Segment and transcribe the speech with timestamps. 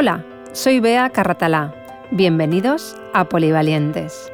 [0.00, 1.74] Hola, soy Bea Carratalá.
[2.12, 4.30] Bienvenidos a Polivalientes.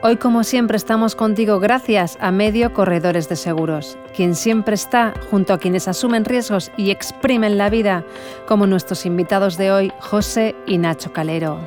[0.00, 5.52] Hoy como siempre estamos contigo gracias a Medio Corredores de Seguros, quien siempre está junto
[5.52, 8.02] a quienes asumen riesgos y exprimen la vida,
[8.48, 11.60] como nuestros invitados de hoy, José y Nacho Calero.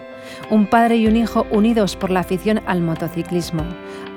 [0.49, 3.63] Un padre y un hijo unidos por la afición al motociclismo.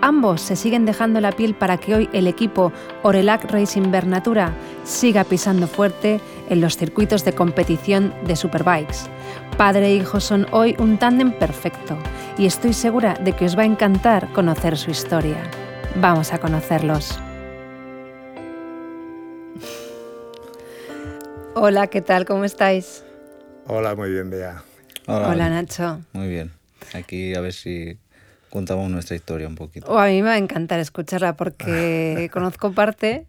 [0.01, 2.73] Ambos se siguen dejando la piel para que hoy el equipo
[3.03, 4.53] Orelac Racing Bernatura
[4.85, 9.09] siga pisando fuerte en los circuitos de competición de Superbikes.
[9.57, 11.97] Padre e hijo son hoy un tándem perfecto
[12.39, 15.37] y estoy segura de que os va a encantar conocer su historia.
[15.97, 17.19] Vamos a conocerlos.
[21.55, 22.25] Hola, ¿qué tal?
[22.25, 23.05] ¿Cómo estáis?
[23.67, 24.63] Hola, muy bien, Bea.
[25.07, 26.01] Hola, Nacho.
[26.13, 26.51] Muy bien.
[26.95, 27.99] Aquí a ver si
[28.51, 29.87] contamos nuestra historia un poquito.
[29.91, 33.27] Oh, a mí me va a encantar escucharla porque conozco parte,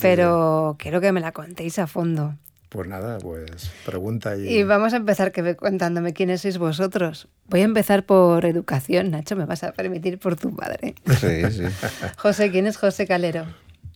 [0.00, 2.36] pero quiero que me la contéis a fondo.
[2.68, 4.46] Pues nada, pues pregunta y...
[4.46, 7.26] Y vamos a empezar que contándome quiénes sois vosotros.
[7.48, 10.94] Voy a empezar por educación, Nacho, me vas a permitir por tu padre.
[11.18, 11.64] Sí, sí.
[12.16, 13.46] José, ¿quién es José Calero?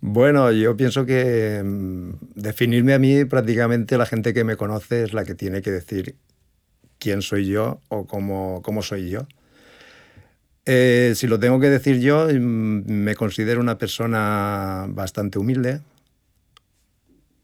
[0.00, 5.12] Bueno, yo pienso que mm, definirme a mí prácticamente la gente que me conoce es
[5.14, 6.16] la que tiene que decir
[7.04, 9.26] quién soy yo o cómo, cómo soy yo.
[10.64, 15.80] Eh, si lo tengo que decir yo, mm, me considero una persona bastante humilde.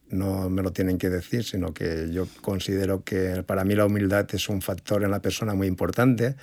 [0.08, 4.26] No me lo tienen que decir, sino que yo considero que para mí la humildad
[4.32, 6.36] es un factor en la persona muy importante.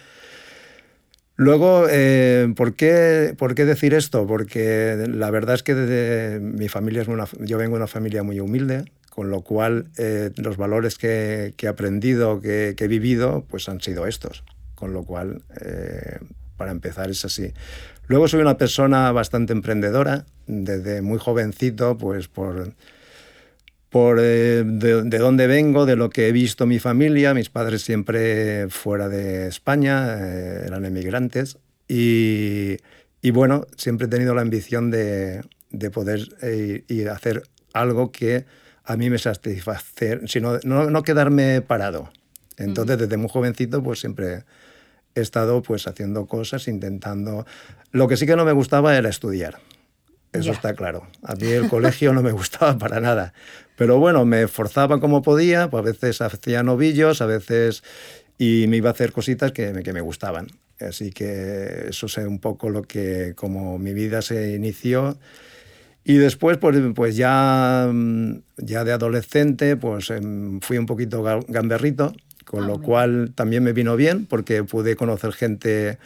[1.36, 4.28] Luego, eh, ¿por, qué, ¿por, qué, decir esto?
[4.28, 8.22] Porque la verdad es que desde mi familia es una, yo vengo de una familia
[8.22, 8.86] muy humilde,
[9.18, 14.06] con lo cual eh, los valores que, he aprendido, que, he vivido, pues han sido
[14.06, 14.44] estos.
[14.76, 15.42] Con lo cual,
[16.56, 17.52] para empezar es así.
[18.08, 22.74] Luego soy una persona bastante emprendedora, desde muy jovencito, pues por,
[23.90, 28.70] por eh, de, dónde vengo, de lo que he visto mi familia, mis padres siempre
[28.70, 31.58] fuera de España, eh, eran emigrantes,
[31.90, 32.78] y,
[33.22, 37.44] y, bueno, siempre he tenido la ambición de, de poder eh, y hacer
[37.74, 38.46] algo que
[38.88, 42.09] a mí me satisfacer, sino no, no quedarme parado.
[42.56, 44.46] Entonces, desde muy jovencito, pues siempre
[45.14, 47.46] he estado pues haciendo cosas, intentando...
[47.92, 49.59] Lo que sí que no me gustaba era estudiar.
[50.31, 51.06] Eso está claro.
[51.22, 53.34] A mí el colegio no me gustaba para nada.
[53.76, 57.84] Pero bueno, me esforzaba como podía, pues a veces hacía novillos, a veces...
[58.40, 60.47] Y me iba a hacer cositas que que me gustaban.
[60.80, 65.18] Así que eso es un poco lo que, como mi vida se inició.
[66.09, 67.91] Y después, pues, pues ya,
[68.56, 73.73] ya de adolescente, pues em, fui un poquito gamberrito, con ah, lo cual también me
[73.73, 75.97] vino bien porque pude conocer gente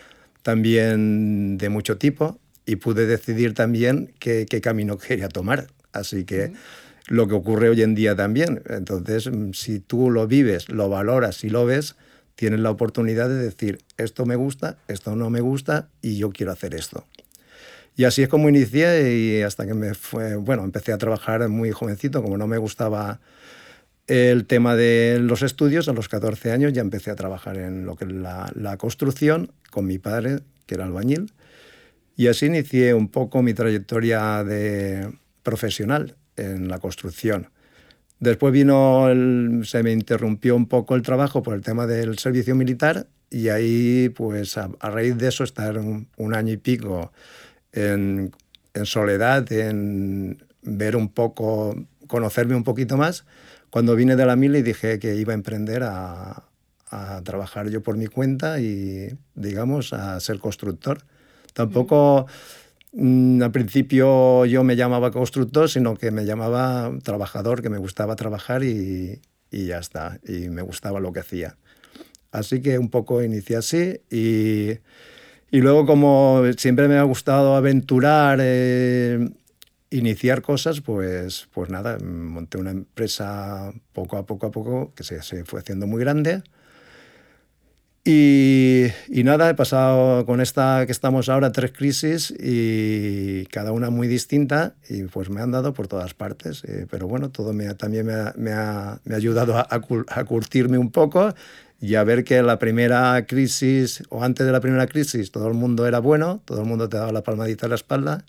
[0.42, 5.68] también de mucho tipo y pude decidir también qué, qué camino quería tomar.
[5.94, 6.52] Así que
[7.08, 8.64] lo que ocurre hoy en día también.
[8.70, 11.96] Entonces, mm, si tú lo vives, lo valoras y lo ves,
[12.34, 16.54] tienes la oportunidad de decir, esto me gusta, esto no me gusta y yo quiero
[16.54, 17.06] hacer esto.
[18.02, 21.70] Y así es como inicié y hasta que me fue, bueno, empecé a trabajar muy
[21.70, 23.20] jovencito, como no me gustaba
[24.08, 27.96] el tema de los estudios, a los 14 años ya empecé a trabajar en lo
[27.96, 31.32] que es la, construcción con mi padre, que era albañil,
[32.16, 35.08] y así inicié un poco mi trayectoria de
[35.44, 37.50] profesional en la construcción.
[38.20, 39.10] Después vino,
[39.64, 44.10] se me interrumpió un poco el trabajo por el tema del servicio militar y ahí,
[44.10, 47.12] pues a, raíz de eso, estar un, un año y pico
[47.74, 48.32] en,
[48.74, 51.76] en, soledad, en ver un poco,
[52.08, 53.26] conocerme un poquito más,
[53.72, 56.44] cuando vine de la mili dije que iba a emprender a,
[57.24, 61.06] trabajar yo por mi cuenta y, digamos, a ser constructor.
[61.54, 62.26] Tampoco
[62.92, 68.18] mm, al principio yo me llamaba constructor, sino que me llamaba trabajador, que me gustaba
[68.18, 69.22] trabajar y,
[69.52, 71.56] ya está, y me gustaba lo que hacía.
[72.34, 74.80] Así que un poco inicié así y,
[75.52, 79.30] y luego como siempre me ha gustado aventurar, eh,
[79.90, 85.22] iniciar cosas, pues, pues nada, monté una empresa poco a poco a poco que se,
[85.22, 86.42] se fue haciendo muy grande.
[88.04, 93.92] Y, y, nada, he pasado con esta que estamos ahora tres crisis y cada una
[93.92, 96.64] muy distinta y pues me han dado por todas partes.
[96.64, 100.24] Eh, pero bueno, todo me también me ha, me ha, me ha ayudado a, a,
[100.26, 101.36] curtirme un poco
[101.82, 105.56] y a ver que la primera crisis o antes de la primera crisis todo el
[105.56, 108.24] mundo era bueno, todo el mundo te daba la palmadita en la espalda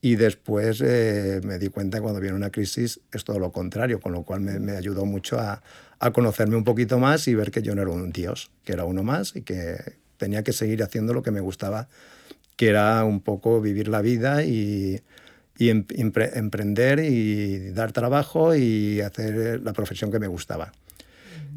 [0.00, 4.12] y después eh, me di cuenta cuando viene una crisis es todo lo contrario, con
[4.12, 5.62] lo cual me, me ayudó mucho a,
[5.98, 8.86] a, conocerme un poquito más y ver que yo no era un dios, que era
[8.86, 9.76] uno más y que
[10.16, 11.88] tenía que seguir haciendo lo que me gustaba,
[12.56, 15.02] que era un poco vivir la vida y,
[15.58, 20.72] y em, emprender y dar trabajo y hacer la profesión que me gustaba.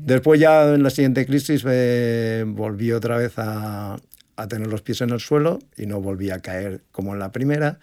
[0.03, 3.97] Después ya en la siguiente crisis eh, volví otra vez a,
[4.35, 7.31] a tener los pies en el suelo y no volví a caer como en la
[7.31, 7.79] primera.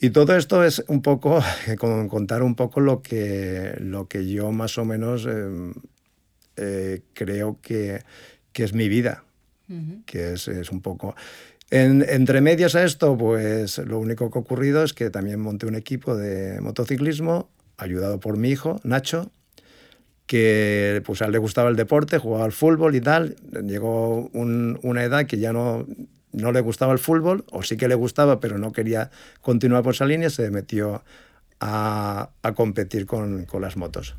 [0.00, 1.42] Y todo esto es un poco,
[2.08, 5.72] contar un poco lo que, lo que yo más o menos eh,
[6.56, 8.02] eh, creo que,
[8.52, 9.24] que, es mi vida,
[10.06, 11.14] que es, es, un poco...
[11.70, 15.66] En, entre medias a esto, pues lo único que ha ocurrido es que también monté
[15.66, 17.48] un equipo de motociclismo,
[17.78, 19.32] ayudado por mi hijo, Nacho,
[20.26, 23.36] que pues a él le gustaba el deporte, jugaba al fútbol y tal.
[23.66, 25.86] Llegó un, una edad que ya no,
[26.32, 29.10] no le gustaba el fútbol, o sí que le gustaba, pero no quería
[29.40, 31.04] continuar por esa línea, se metió
[31.60, 34.16] a, a competir con, con, las motos.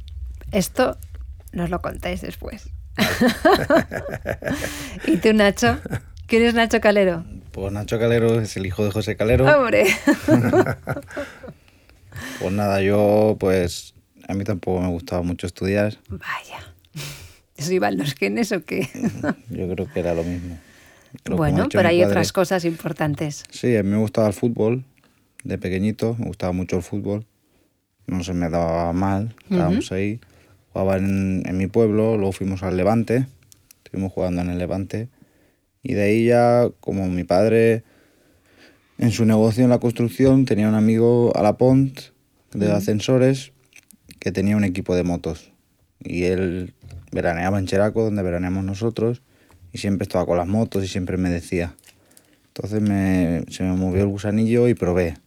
[0.52, 0.98] Esto
[1.52, 2.70] nos lo contáis después.
[5.08, 5.80] ¿Y tú, Nacho?
[6.28, 7.26] ¿Quién es Nacho Calero?
[7.52, 9.46] Pues Nacho Calero es el hijo de José Calero.
[9.46, 9.86] ¡Hombre!
[12.40, 13.95] pues nada, yo pues
[14.28, 15.98] a mí tampoco me gustaba mucho estudiar.
[16.10, 16.74] Vaya.
[17.58, 18.90] ¿Eso iba en los genes o qué?
[19.50, 20.58] Yo creo que era lo mismo.
[21.30, 23.44] bueno, pero hay otras cosas importantes.
[23.50, 24.84] Sí, a mí me gustaba el fútbol
[25.44, 27.26] de pequeñito, me gustaba mucho el fútbol.
[28.08, 30.20] No se me daba mal, estábamos ahí.
[30.74, 33.28] Jugaba en, en, mi pueblo, luego fuimos al Levante,
[33.84, 35.08] estuvimos jugando en el Levante.
[35.82, 37.84] Y de ahí ya, como mi padre
[38.98, 42.00] en su negocio en la construcción tenía un amigo a la Pont
[42.54, 43.52] de ascensores
[44.26, 45.52] que tenía un equipo de motos.
[46.00, 46.74] Y él
[47.12, 49.22] veraneaba en Cheraco, donde veraneamos nosotros,
[49.72, 51.76] y siempre estaba con las motos y siempre me decía.
[52.48, 55.20] Entonces me, se me movió el gusanillo y probé.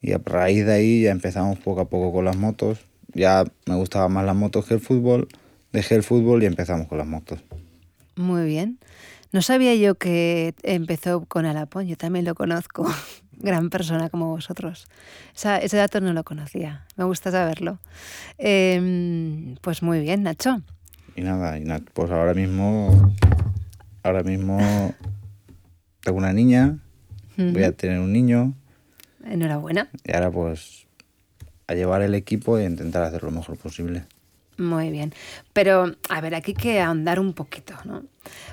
[0.00, 2.80] Y a raíz de ahí ya empezamos poco a poco con las motos.
[3.14, 5.28] Ya me gustaban más las motos que el fútbol.
[5.70, 7.38] Dejé el fútbol y empezamos con las motos.
[8.16, 8.80] Muy bien.
[9.30, 12.92] No sabía yo que empezó con Alapón, yo también lo conozco.
[13.40, 14.86] Gran persona como vosotros.
[15.34, 17.78] ese dato no lo conocía, me gusta saberlo.
[18.38, 20.62] Em, pues muy bien, Nacho.
[21.16, 23.14] Y nada, y pues ahora mismo,
[24.02, 24.94] ahora mismo
[26.02, 26.78] tengo una niña,
[27.36, 28.54] voy a tener un niño.
[29.24, 29.88] Enhorabuena.
[30.04, 30.86] Y ahora pues
[31.66, 34.04] a llevar el equipo e intentar hacer lo mejor posible.
[34.58, 35.14] Muy bien.
[35.52, 38.04] Pero, a ver, aquí hay que ahondar un poquito, ¿no?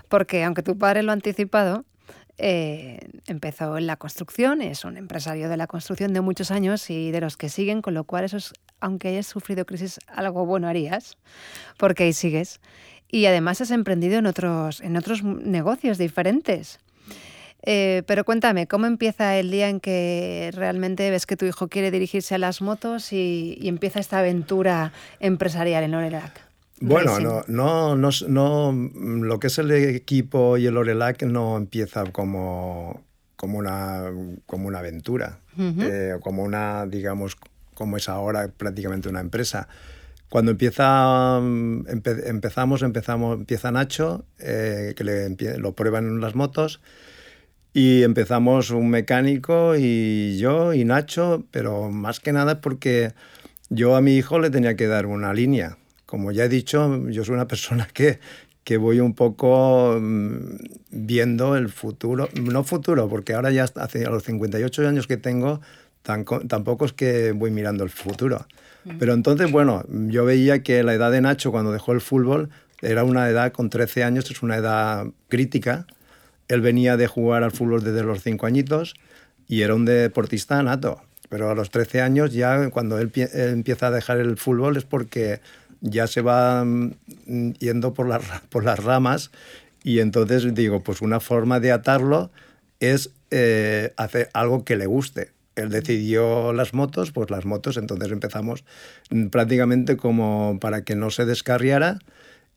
[0.08, 1.84] Porque aunque tu padre lo ha anticipado,
[2.38, 7.12] eh, empezó en la construcción, es un empresario de la construcción de muchos años y
[7.12, 8.28] de los que siguen, con lo cual
[8.80, 11.18] aunque hayas sufrido crisis, algo bueno harías,
[11.78, 12.60] porque ahí sigues.
[13.10, 16.80] Y además has emprendido en otros, en otros negocios diferentes.
[17.64, 21.92] Eh, pero cuéntame, ¿cómo empieza el día en que realmente ves que tu hijo quiere
[21.92, 26.47] dirigirse a las motos y, empieza esta aventura empresarial en Orelac?
[26.80, 28.90] Bueno, no, no, no, no,
[29.24, 33.02] lo que es el equipo y el Orelac no empieza como,
[33.36, 34.12] como, una,
[34.46, 37.36] como una aventura, eh, como una, digamos,
[37.74, 39.68] como es ahora prácticamente una empresa.
[40.30, 46.80] Cuando empieza, empezamos, empezamos, empieza Nacho, eh, que le, lo prueban en las motos,
[47.74, 53.14] y empezamos un mecánico y yo y Nacho, pero más que nada porque
[53.70, 55.78] yo a mi hijo le tenía que dar una línea
[56.08, 58.20] como ya he dicho, yo soy una persona que,
[58.64, 60.56] que voy un poco mm,
[60.90, 65.62] viendo el futuro, no futuro, porque ahora ya hace a los 58 años que tengo,
[66.02, 68.48] tampoco es que voy mirando el futuro.
[69.00, 72.50] Pero entonces, bueno, yo veía que la edad de Nacho cuando dejó el fútbol
[72.82, 75.86] era una edad con 13 años, es una edad crítica.
[76.48, 78.96] Él venía de jugar al fútbol desde los 5 añitos
[79.46, 81.02] y era un deportista nato.
[81.28, 85.42] Pero a los 13 años ya cuando él empieza a dejar el fútbol es porque
[85.82, 86.94] ya se va mm,
[87.60, 89.32] yendo por las, por las ramas
[89.84, 92.32] y entonces digo, pues una forma de atarlo
[92.80, 95.32] es eh, hacer algo que le guste.
[95.56, 98.64] Él decidió las motos, pues las motos, entonces empezamos
[99.10, 102.00] mm, prácticamente como para que no se descarriara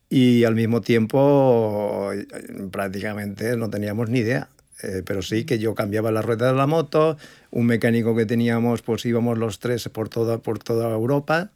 [0.08, 2.26] y al mismo tiempo eh,
[2.70, 4.48] prácticamente no teníamos ni idea.
[4.82, 7.18] Eh, pero sí que yo cambiaba la rueda de la moto,
[7.50, 11.50] un mecánico que teníamos, pues íbamos los tres por toda, por toda Europa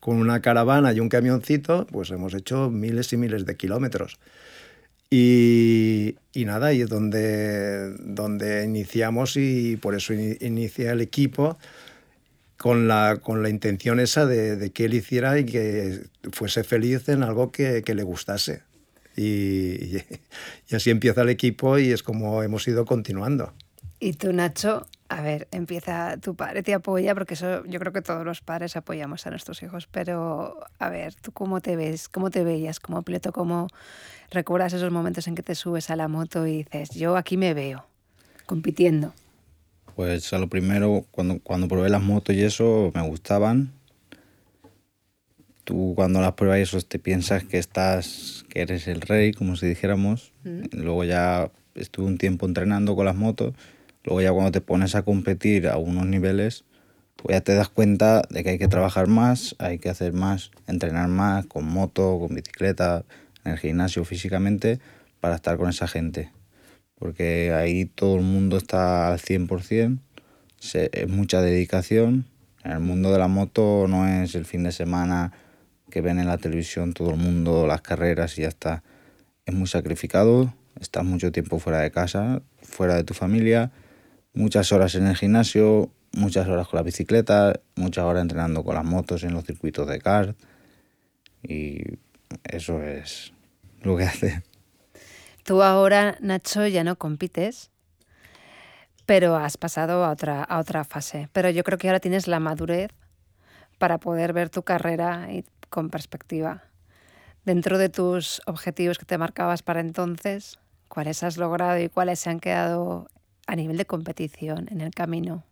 [0.00, 4.18] con una caravana y un camioncito, pues hemos hecho miles y miles de kilómetros.
[5.10, 11.58] Y, y nada, y es donde, donde iniciamos y por eso inicia el equipo
[12.56, 17.08] con la, con la intención esa de, de, que él hiciera y que fuese feliz
[17.08, 18.62] en algo que, que le gustase.
[19.16, 19.96] Y,
[20.70, 23.52] y, así empieza el equipo y es como hemos ido continuando.
[24.02, 28.00] Y tú, Nacho, a ver, empieza, tu padre te apoya, porque eso yo creo que
[28.00, 32.08] todos los padres apoyamos a nuestros hijos, pero a ver, ¿tú cómo te ves?
[32.08, 33.30] ¿Cómo te veías como piloto?
[33.30, 33.68] ¿Cómo
[34.30, 37.52] recuerdas esos momentos en que te subes a la moto y dices, yo aquí me
[37.52, 37.84] veo,
[38.46, 39.12] compitiendo?
[39.96, 43.70] Pues a lo primero, cuando, cuando probé las motos y eso, me gustaban.
[45.64, 49.66] tú cuando las pruebas eso te piensas que estás, que eres el rey, como si
[49.66, 50.32] dijéramos.
[50.72, 53.54] Luego ya estuve un tiempo entrenando con las motos.
[54.04, 56.64] Luego ya cuando te pones a competir a unos niveles,
[57.16, 60.50] pues ya te das cuenta de que hay que trabajar más, hay que hacer más,
[60.66, 63.04] entrenar más con moto, con bicicleta,
[63.44, 64.80] en el gimnasio físicamente,
[65.20, 66.30] para estar con esa gente.
[66.98, 69.98] Porque ahí todo el mundo está al 100%,
[70.92, 72.26] es mucha dedicación.
[72.64, 75.32] En el mundo de la moto no es el fin de semana
[75.90, 78.82] que ven en la televisión todo el mundo las carreras y ya está.
[79.44, 83.72] Es muy sacrificado, estás mucho tiempo fuera de casa, fuera de tu familia,
[84.32, 88.84] muchas horas en el gimnasio, muchas horas con la bicicleta, muchas horas entrenando con las
[88.84, 90.36] motos en los circuitos de kart
[91.42, 91.98] y
[92.44, 93.32] eso es
[93.82, 94.42] lo que hace.
[95.44, 97.70] Tú ahora, Nacho, ya no compites,
[99.06, 101.28] pero has pasado a otra, a otra fase.
[101.32, 102.90] Pero yo creo que ahora tienes la madurez
[103.78, 105.26] para poder ver tu carrera
[105.68, 106.62] con perspectiva.
[107.44, 110.58] Dentro de tus objetivos que te marcabas para entonces,
[110.88, 113.08] ¿cuáles has logrado y cuáles se han quedado
[113.50, 115.42] a nivel de competición en el camino?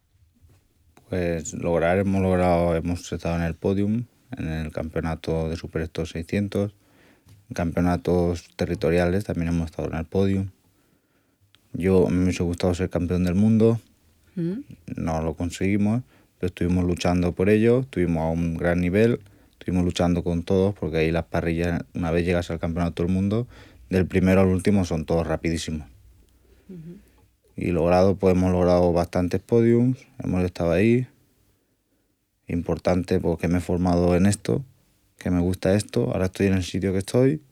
[1.09, 4.05] Pues lograr, hemos logrado, hemos estado en el podium,
[4.37, 6.73] en el campeonato de Super 600,
[7.49, 10.50] en campeonatos territoriales también hemos estado en el podium.
[11.73, 13.81] Yo me hubiese gustado ser campeón del mundo,
[14.37, 14.59] mm.
[14.97, 16.02] no lo conseguimos,
[16.38, 19.21] pero estuvimos luchando por ello, estuvimos a un gran nivel,
[19.52, 23.49] estuvimos luchando con todos, porque ahí las parrillas, una vez llegas al campeonato del mundo,
[23.90, 25.88] del primero al último son todos rapidísimos.
[27.61, 31.09] Y logrado, pues hemos logrado bastantes podiums, hemos estado ahí.
[32.47, 34.65] Importante porque me he formado en esto,
[35.19, 37.43] que me gusta esto, ahora estoy en el sitio que estoy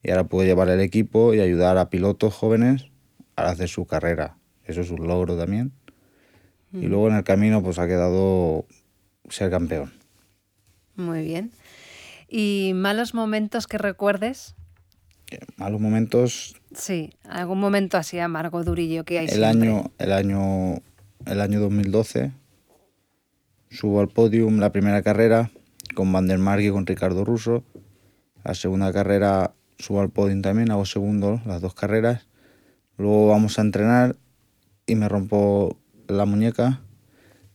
[0.00, 2.86] y ahora puedo llevar el equipo y ayudar a pilotos jóvenes
[3.34, 4.38] a hacer su carrera.
[4.64, 5.72] Eso es un logro también.
[6.72, 8.64] Y luego en el camino pues ha quedado
[9.28, 9.92] ser campeón.
[10.94, 11.50] Muy bien.
[12.28, 14.54] ¿Y malos momentos que recuerdes?
[15.56, 16.56] Malos momentos.
[16.74, 20.82] Sí, algún momento así amargo, durillo que hay el Año, el, año,
[21.26, 22.32] el año 2012
[23.70, 25.50] subo al podium la primera carrera
[25.94, 27.64] con Van der Mark y con Ricardo Russo.
[28.44, 32.26] La segunda carrera subo al podium también, hago segundo las dos carreras.
[32.96, 34.16] Luego vamos a entrenar
[34.86, 35.76] y me rompo
[36.08, 36.80] la muñeca.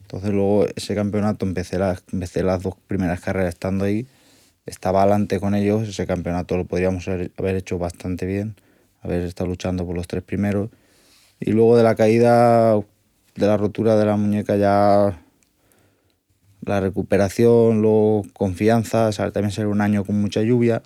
[0.01, 4.05] Entonces luego ese campeonato empecé las, empecé las dos primeras carreras estando ahí.
[4.65, 8.55] Estaba adelante con ellos, ese campeonato lo podríamos haber hecho bastante bien,
[9.01, 10.69] haber estado luchando por los tres primeros.
[11.39, 15.19] Y luego de la caída, de la rotura de la muñeca ya
[16.61, 20.83] la recuperación, luego confianza, también ser un año con mucha lluvia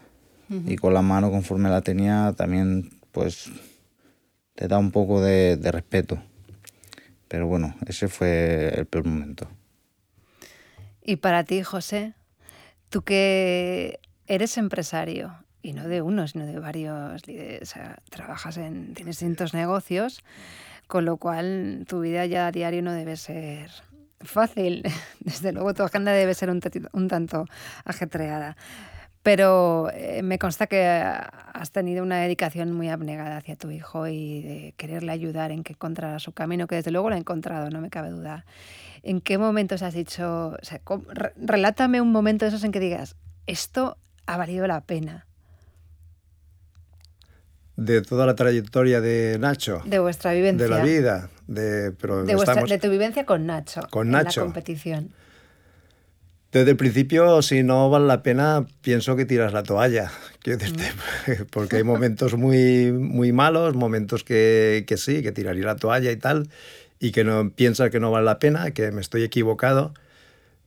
[0.50, 3.50] y con la mano conforme la tenía también pues
[4.54, 6.22] te da un poco de, respeto.
[7.28, 9.50] Pero bueno, ese fue el peor momento.
[11.02, 12.14] Y para ti, José,
[12.90, 18.94] tú que eres empresario, y no de uno, sino de varios, o sea, trabajas en,
[18.94, 20.24] tienes distintos negocios,
[20.88, 23.72] con lo cual tu vida ya a diario no debe ser
[24.22, 24.84] fácil.
[25.20, 26.62] Desde luego tu agenda debe ser un,
[26.94, 27.46] un tanto
[27.84, 28.56] ajetreada
[29.26, 34.44] pero eh, me consta que has tenido una dedicación muy abnegada hacia tu hijo y
[34.44, 37.82] de quererle ayudar en que encontrara su camino, que desde luego lo ha encontrado, no
[37.82, 38.46] me cabe duda.
[39.02, 40.56] ¿En qué momentos has dicho,
[41.38, 43.16] relátame un momento de esos en que digas,
[43.48, 45.26] esto ha valido la pena?
[47.78, 49.82] De toda la trayectoria de Nacho.
[49.86, 50.68] De vuestra vivencia.
[50.68, 51.32] De la vida.
[51.48, 53.82] De, pero de, tu vivencia con Nacho.
[53.90, 54.42] Con Nacho.
[54.42, 55.14] En la competición.
[56.56, 60.10] Desde el principio, si no vale la pena, pienso que tiras la toalla.
[61.52, 66.16] Porque hay momentos muy, muy malos, momentos que, que, sí, que tiraría la toalla y
[66.16, 66.48] tal,
[66.98, 69.94] y que no piensas que no vale la pena, que me estoy equivocado.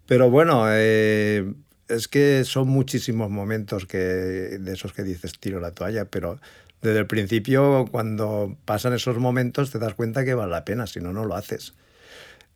[0.05, 1.55] Pero bueno, eh,
[1.89, 6.39] es que son muchísimos momentos que, de esos que dices tiro la toalla, pero
[6.83, 11.01] desde el principio, cuando pasan esos momentos, te das cuenta que vale la pena, si
[11.01, 11.73] no, no lo haces.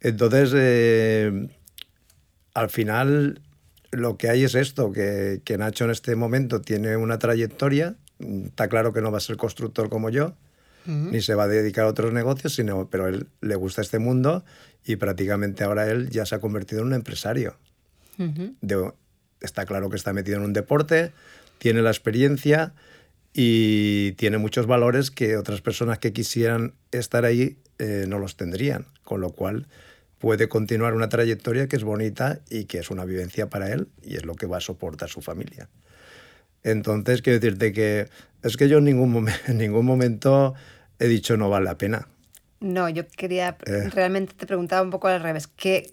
[0.01, 1.49] Entonces, eh,
[2.55, 3.41] al final
[3.91, 8.93] lo que hay es esto, que, Nacho en este momento tiene una trayectoria, está claro
[8.93, 10.35] que no va a ser constructor como yo,
[10.85, 14.45] ni se va a dedicar a otros negocios, sino, pero él le gusta este mundo
[14.85, 17.57] y prácticamente ahora él ya se ha convertido en un empresario.
[19.41, 21.13] está claro que está metido en un deporte,
[21.59, 22.75] tiene la experiencia
[23.33, 28.87] y tiene muchos valores que otras personas que quisieran estar ahí eh, no los tendrían,
[29.05, 29.67] con lo cual
[30.23, 34.15] puede continuar una trayectoria que es bonita y que es una vivencia para él y
[34.15, 35.69] es lo que va a soportar su familia.
[36.63, 38.09] Entonces, quiero decirte que
[38.45, 40.55] es que yo en ningún, en ningún momento
[41.01, 42.07] he dicho no vale la pena.
[42.61, 43.91] No, yo quería, eh.
[43.91, 45.93] realmente te preguntaba un poco al revés, ¿qué,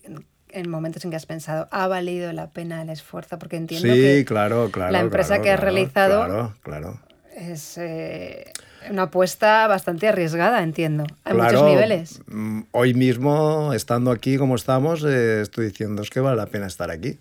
[0.49, 3.39] en momentos en que has pensado, ¿ha valido la pena el esfuerzo?
[3.39, 6.99] Porque entiendo sí, que claro, claro, la empresa claro, que has realizado Claro, claro.
[7.35, 8.53] es eh,
[8.89, 12.21] una apuesta bastante arriesgada, entiendo, a Claro, muchos niveles.
[12.27, 16.67] mm, Hoy mismo, estando aquí como estamos, eh, estoy diciendo es que vale la pena
[16.67, 17.17] estar aquí.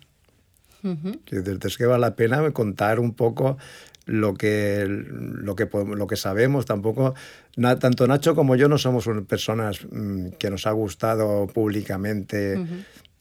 [0.81, 3.57] Quiero decirte, Es que vale la pena contar un poco
[4.05, 6.65] lo que, lo que, lo que sabemos.
[6.65, 7.15] Tampoco,
[7.57, 12.65] na- tanto Nacho como yo no somos personas mm, que nos ha gustado públicamente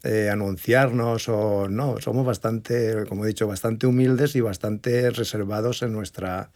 [0.04, 2.00] eh, anunciarnos o no.
[2.00, 6.50] Somos bastante, como he dicho, bastante humildes y bastante reservados en, nuestra,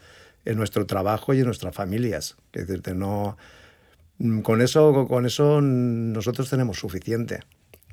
[0.44, 2.36] en nuestro trabajo y en nuestras familias.
[2.50, 3.36] Quiero decirte, no,
[4.22, 7.40] Mm, con eso, con eso nosotros tenemos suficiente,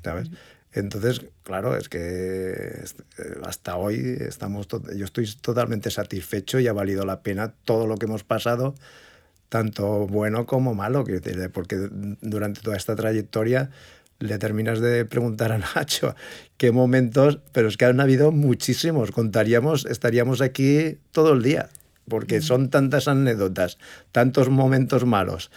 [0.04, 0.30] ¿sabes?
[0.72, 2.00] Entonces, claro, es que
[2.52, 2.84] eh,
[3.44, 8.06] hasta hoy estamos, yo estoy totalmente satisfecho y ha valido la pena todo lo que
[8.06, 8.76] hemos pasado,
[9.48, 11.04] tanto bueno como malo,
[11.52, 11.76] porque
[12.20, 13.70] durante toda esta trayectoria
[14.20, 16.14] le terminas de preguntar a Nacho
[16.58, 21.70] qué momentos, pero es que han habido muchísimos, contaríamos, estaríamos aquí todo el día,
[22.08, 23.78] porque son tantas anécdotas,
[24.12, 25.50] tantos momentos malos,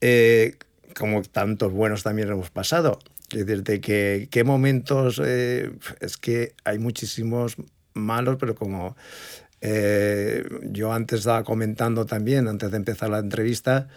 [0.00, 0.56] eh,
[0.98, 2.98] como tantos buenos también hemos pasado.
[3.30, 7.56] Es decirte que qué momentos, eh, es que hay muchísimos
[7.94, 8.96] malos, pero como
[9.60, 13.88] eh, yo antes estaba comentando también, antes de empezar la entrevista,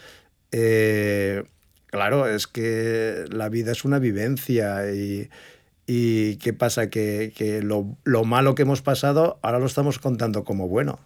[0.52, 1.44] eh,
[1.88, 5.30] claro, es que la vida es una vivencia y,
[5.86, 6.90] y ¿qué pasa?
[6.90, 11.00] Que, que lo, lo malo que hemos pasado ahora lo estamos contando como bueno.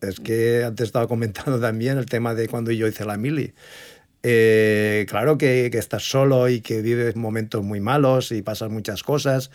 [0.00, 3.52] Es que antes estaba comentando también el tema de cuando yo hice la mili.
[4.22, 9.02] Eh, claro que, que estás solo y que vives momentos muy malos y pasas muchas
[9.02, 9.50] cosas,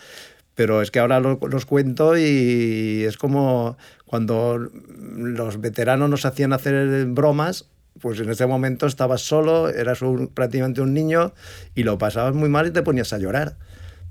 [0.55, 4.57] pero es que ahora lo- los cuento y es como cuando
[5.17, 10.81] los veteranos nos hacían hacer bromas, pues en ese momento estabas solo, eras un- prácticamente
[10.81, 11.33] un niño
[11.75, 13.57] y lo pasabas muy mal y te ponías a llorar.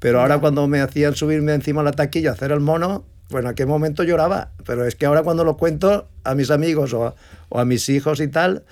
[0.01, 3.51] Pero ahora cuando me hacían subirme encima la taquilla a hacer el mono, pues en
[3.51, 4.51] aquel momento lloraba.
[4.65, 7.15] Pero es que ahora cuando lo cuento a mis amigos o a,
[7.49, 8.63] o a mis hijos y tal,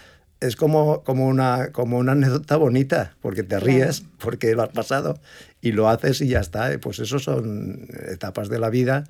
[0.40, 5.18] es como, como, una, como una anécdota bonita, porque te ríes, porque lo has pasado
[5.60, 6.70] y lo haces y ya está.
[6.80, 9.04] Pues eso son etapas de la vida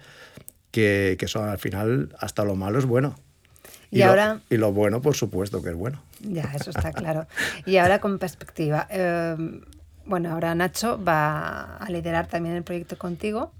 [0.71, 3.17] que, que son al final hasta lo malo es bueno.
[3.93, 6.01] Y lo- ahora- y lo bueno, por supuesto que es bueno.
[6.21, 7.27] Ya, eso está claro.
[7.67, 9.37] Y ahora con perspectiva, eh,
[10.07, 13.53] bueno, ahora Nacho va a liderar también el proyecto contigo.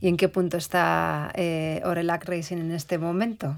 [0.00, 3.56] ¿Y en qué punto está eh, Orelac Racing en este momento?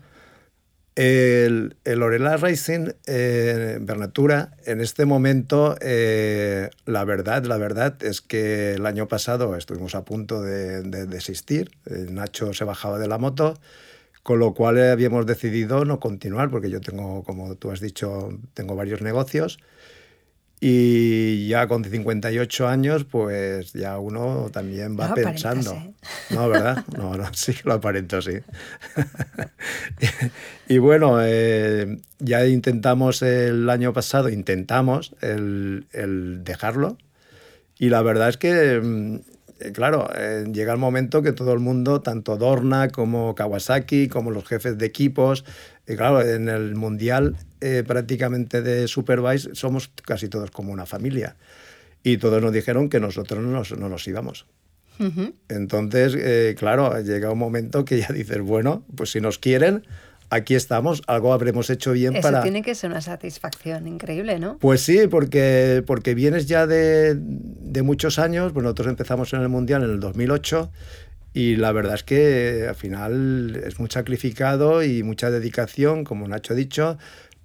[0.96, 8.20] El, el Orela Racing, eh, Bernatura, en este momento, eh, la verdad, la verdad es
[8.20, 11.70] que el año pasado estuvimos a punto de, de desistir.
[11.86, 13.58] Eh, Nacho se bajaba de la moto,
[14.22, 18.74] con lo cual habíamos decidido no continuar, porque yo tengo, como tú has dicho, tengo
[18.74, 19.58] varios negocios.
[20.62, 25.72] Y ya con 58 años, pues ya uno también va No pensando.
[25.72, 25.94] ¿eh?
[26.28, 26.84] No, ¿verdad?
[26.98, 28.32] No, no, sí que lo aparento, sí.
[30.68, 36.98] y bueno, eh, ya intentamos el año pasado, intentamos el, el dejarlo.
[37.78, 39.14] Y la verdad es que, mm,
[39.60, 44.30] eh, claro, eh, llega el momento que todo el mundo, tanto Dorna como Kawasaki, como
[44.30, 45.46] los jefes de equipos,
[45.88, 51.36] y claro, en el mundial eh, prácticamente de Supervise somos casi todos como una familia.
[52.02, 54.46] Y todos nos dijeron que nosotros no nos, no nos íbamos.
[54.98, 55.34] Ujú.
[55.48, 59.86] Entonces, eh, claro, llega un momento que ya dices, bueno, pues si nos quieren,
[60.30, 62.42] aquí estamos, algo habremos hecho bien Eso para...
[62.42, 64.58] tiene que ser una satisfacción increíble, ¿no?
[64.58, 69.48] Pues sí, porque, porque vienes ya de, de muchos años, pues nosotros empezamos en el
[69.48, 70.70] Mundial en el 2008
[71.32, 76.54] y la verdad es que al final es muy sacrificado y mucha dedicación, como Nacho
[76.54, 76.98] ha dicho,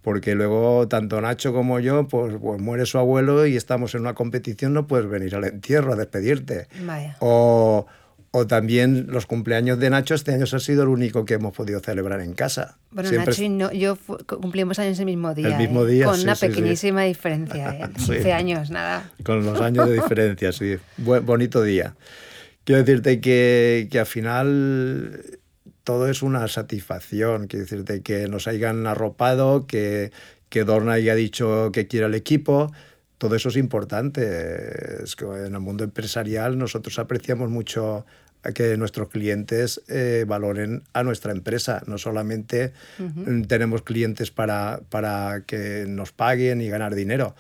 [0.06, 4.14] porque luego tanto Nacho como yo, pues, pues muere su abuelo y estamos en una
[4.14, 6.68] competición, no puedes venir al entierro a despedirte.
[6.86, 7.18] Vaya.
[7.22, 7.88] O,
[8.30, 11.80] o también los cumpleaños de Nacho, este año ha sido el único que hemos podido
[11.80, 12.78] celebrar en casa.
[12.92, 13.98] Bueno, Siempre Nacho y no, yo
[14.40, 15.58] cumplimos años el mismo día.
[15.58, 15.92] mismo ¿eh?
[15.92, 16.52] día, Con sí, una sí, sí.
[16.54, 17.90] pequeñísima diferencia, ¿eh?
[17.98, 18.12] Sí.
[18.14, 19.10] 15 años, nada.
[19.24, 20.76] Con los años de diferencia, sí.
[21.04, 21.96] Bu- bonito día.
[22.64, 25.40] Quiero decirte que, que al final
[25.86, 27.48] todo es una satisfacción.
[27.48, 30.12] Quiero decirte que nos hayan arropado, que,
[30.50, 32.74] que Dorna haya dicho que quiere el equipo.
[33.20, 35.04] Todo eso es importante.
[35.04, 38.06] Es que en el mundo empresarial nosotros apreciamos mucho
[38.54, 41.84] que nuestros clientes eh, valoren a nuestra empresa.
[41.86, 47.36] No solamente mm, tenemos clientes para, para que nos paguen y ganar dinero.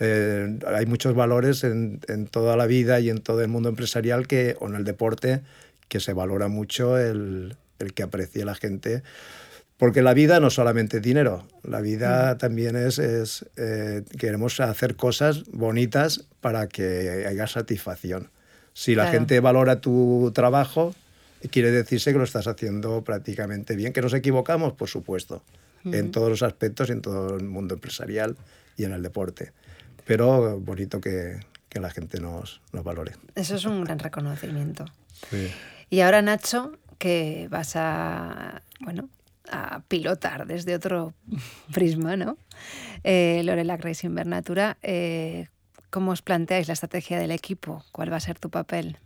[0.00, 4.26] Eh, hay muchos valores en, en toda la vida y en todo el mundo empresarial
[4.26, 5.40] que, o en el deporte
[5.88, 9.02] que se valora mucho el, el que aprecie la gente.
[9.78, 14.96] Porque la vida no solamente es dinero, la vida también es, es eh, queremos hacer
[14.96, 18.30] cosas bonitas para que haya satisfacción.
[18.72, 19.18] Si la Claro.
[19.18, 20.94] gente valora tu trabajo,
[21.50, 23.92] quiere decirse que lo estás haciendo prácticamente bien.
[23.92, 24.72] ¿Que nos equivocamos?
[24.72, 25.42] Por supuesto,
[25.84, 28.36] en todos los aspectos, en todo el mundo empresarial
[28.78, 29.52] y en el deporte.
[30.06, 33.12] Pero bonito que, que la gente nos, nos valore.
[33.34, 34.86] Eso es un gran reconocimiento.
[35.30, 35.48] Sí.
[35.90, 39.08] Y ahora, Nacho, que vas a, bueno,
[39.50, 41.14] a pilotar desde otro
[41.72, 42.36] prisma, ¿no?
[43.04, 45.48] Eh, Lorela Racing Bernatura, eh,
[45.90, 47.84] ¿cómo os planteáis la estrategia del equipo?
[47.92, 48.98] ¿Cuál va a ser tu papel?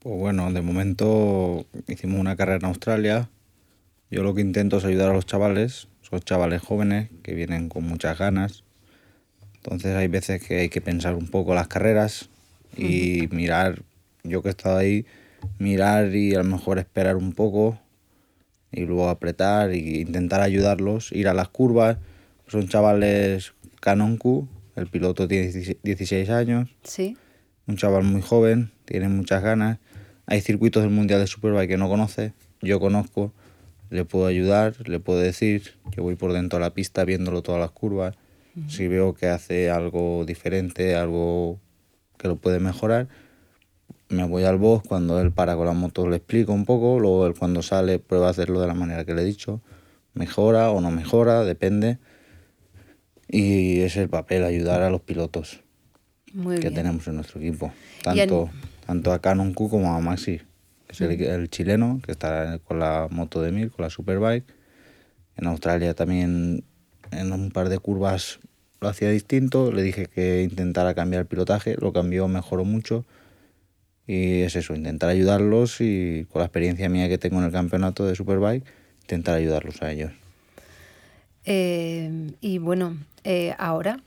[0.00, 3.28] Pues bueno, de momento hicimos una carrera en Australia.
[4.10, 7.84] Yo lo que intento es ayudar a los chavales, son chavales jóvenes que vienen con
[7.84, 8.64] muchas ganas.
[9.56, 12.30] Entonces hay veces que hay que pensar un poco las carreras
[12.76, 13.82] y mirar,
[14.22, 15.04] yo que he estado ahí,
[15.58, 17.78] mirar y a lo mejor esperar un poco
[18.72, 21.98] y luego apretar e intentar ayudarlos, ir a las curvas.
[22.46, 25.48] Son chavales Canon Q, el piloto tiene
[25.82, 27.16] 16 años, Sí.
[27.66, 29.78] un chaval muy joven, tiene muchas ganas.
[30.26, 33.32] Hay circuitos del Mundial de Superbike que no conoce, yo conozco,
[33.90, 37.60] le puedo ayudar, le puedo decir, yo voy por dentro de la pista viéndolo todas
[37.60, 38.14] las curvas.
[38.68, 41.60] Si veo que hace algo diferente, algo
[42.18, 43.06] que lo puede mejorar,
[44.08, 47.26] me voy al box, cuando él para con la moto le explico un poco, luego
[47.26, 49.60] él cuando sale prueba a hacerlo de la manera que le he dicho,
[50.14, 51.98] mejora o no mejora, depende.
[53.28, 55.60] Y es el papel, ayudar a los pilotos
[56.32, 56.74] Muy que bien.
[56.74, 57.66] tenemos en nuestro equipo.
[57.66, 58.50] Y en- Tanto,
[58.86, 60.38] tanto a Canon Q como a Maxi,
[60.86, 64.44] que es el, el chileno, que está con la moto de 1000, con la Superbike.
[65.36, 66.64] En Australia también
[67.10, 68.38] en un par de curvas
[68.80, 69.70] lo hacía distinto.
[69.72, 73.04] Le dije que intentara cambiar el pilotaje, lo cambió, mejoró mucho.
[74.08, 78.06] Y es eso, intentar ayudarlos y con la experiencia mía que tengo en el campeonato
[78.06, 78.64] de Superbike,
[79.02, 80.12] intentar ayudarlos a ellos.
[81.44, 84.00] Eh, y bueno, eh, ahora,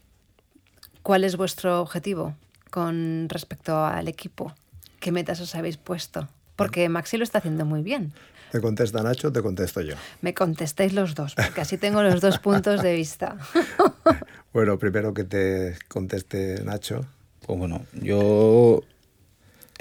[1.03, 2.35] ¿cuál es vuestro objetivo
[2.71, 4.53] con respecto al equipo?
[4.99, 6.27] ¿Qué metas os habéis puesto?
[6.55, 8.11] Porque Maxi lo está haciendo muy bien.
[8.51, 9.95] ¿Te contesta Nacho te contesto yo?
[10.21, 13.37] Me contestéis los dos, porque así tengo los dos puntos de vista.
[14.53, 17.05] Bueno, primero que te conteste Nacho.
[17.45, 18.83] Pues bueno, yo.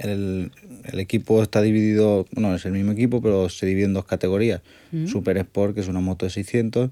[0.03, 0.51] El,
[0.85, 4.63] el equipo está dividido, no es el mismo equipo, pero se divide en dos categorías:
[5.07, 6.91] Super Sport, que es una moto de 600,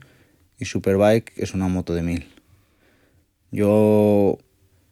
[0.58, 2.26] y Superbike, que es una moto de 1000.
[3.50, 4.38] Yo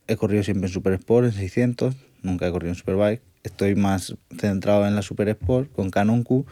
[0.06, 3.20] he corrido siempre en Super Sport, en 600, nunca he corrido en Superbike.
[3.42, 6.46] Estoy más centrado en la Super Sport con Canon Q.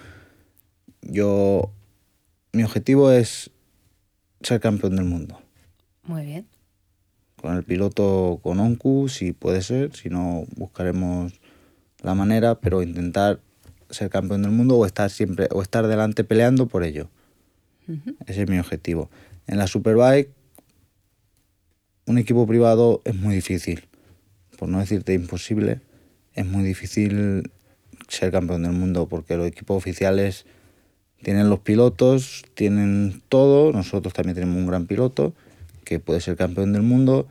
[1.02, 1.70] Yo.
[2.52, 3.50] Mi objetivo es
[4.40, 5.40] ser campeón del mundo
[6.04, 6.46] Muy bien.
[7.34, 11.32] con el piloto con Oncu, si puede ser, si no buscaremos
[12.04, 13.40] la manera, pero intentar
[13.90, 17.08] ser campeón del mundo o estar siempre o estar delante peleando por ello.
[18.26, 19.10] Ese es mi objetivo.
[19.46, 20.30] En la Superbike
[22.06, 23.84] un equipo privado es muy difícil,
[24.58, 25.80] por no decirte imposible,
[26.34, 27.50] es muy difícil
[28.08, 30.44] ser campeón del mundo porque los equipos oficiales
[31.22, 35.32] tienen los pilotos, tienen todo, nosotros también tenemos un gran piloto
[35.84, 37.26] que puede ser campeón del mundo,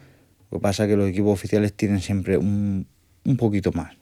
[0.50, 2.88] lo que pasa es que los equipos oficiales tienen siempre un,
[3.26, 3.96] un poquito más.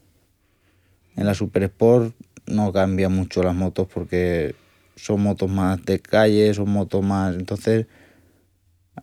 [1.15, 2.15] En la Super Sport
[2.47, 4.55] no cambia mucho las motos porque
[4.95, 7.35] son motos más de calle, son motos más...
[7.35, 7.87] Entonces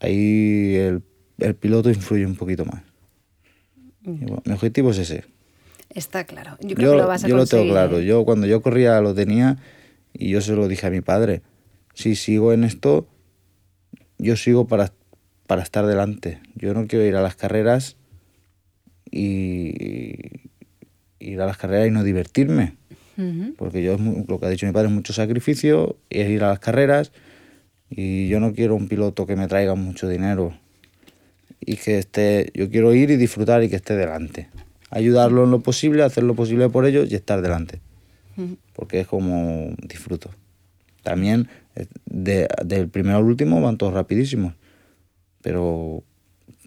[0.00, 1.02] ahí el,
[1.38, 2.82] el piloto influye un poquito más.
[4.04, 5.24] Y bueno, mi objetivo es ese.
[5.90, 6.56] Está claro.
[6.60, 8.00] Yo creo Yo, que lo vas a yo lo tengo claro.
[8.00, 9.58] Yo cuando yo corría lo tenía
[10.12, 11.42] y yo se lo dije a mi padre.
[11.94, 13.08] Si sigo en esto,
[14.18, 14.92] yo sigo para,
[15.46, 16.40] para estar delante.
[16.54, 17.96] Yo no quiero ir a las carreras
[19.10, 20.47] y
[21.20, 22.76] ir a las carreras y no divertirme.
[23.16, 23.54] Ujú.
[23.56, 23.96] Porque yo,
[24.28, 27.12] lo que ha dicho mi padre, es mucho sacrificio, es ir a las carreras
[27.90, 30.52] y yo no quiero un piloto que me traiga mucho dinero
[31.60, 34.48] y que esté, yo quiero ir y disfrutar y que esté delante.
[34.90, 37.80] Ayudarlo en lo posible, hacer lo posible por ellos y estar delante.
[38.36, 38.56] Ujú.
[38.74, 40.30] Porque es como disfruto.
[41.02, 44.54] También eh, de- del primero al último van todos rapidísimos.
[45.42, 46.02] Pero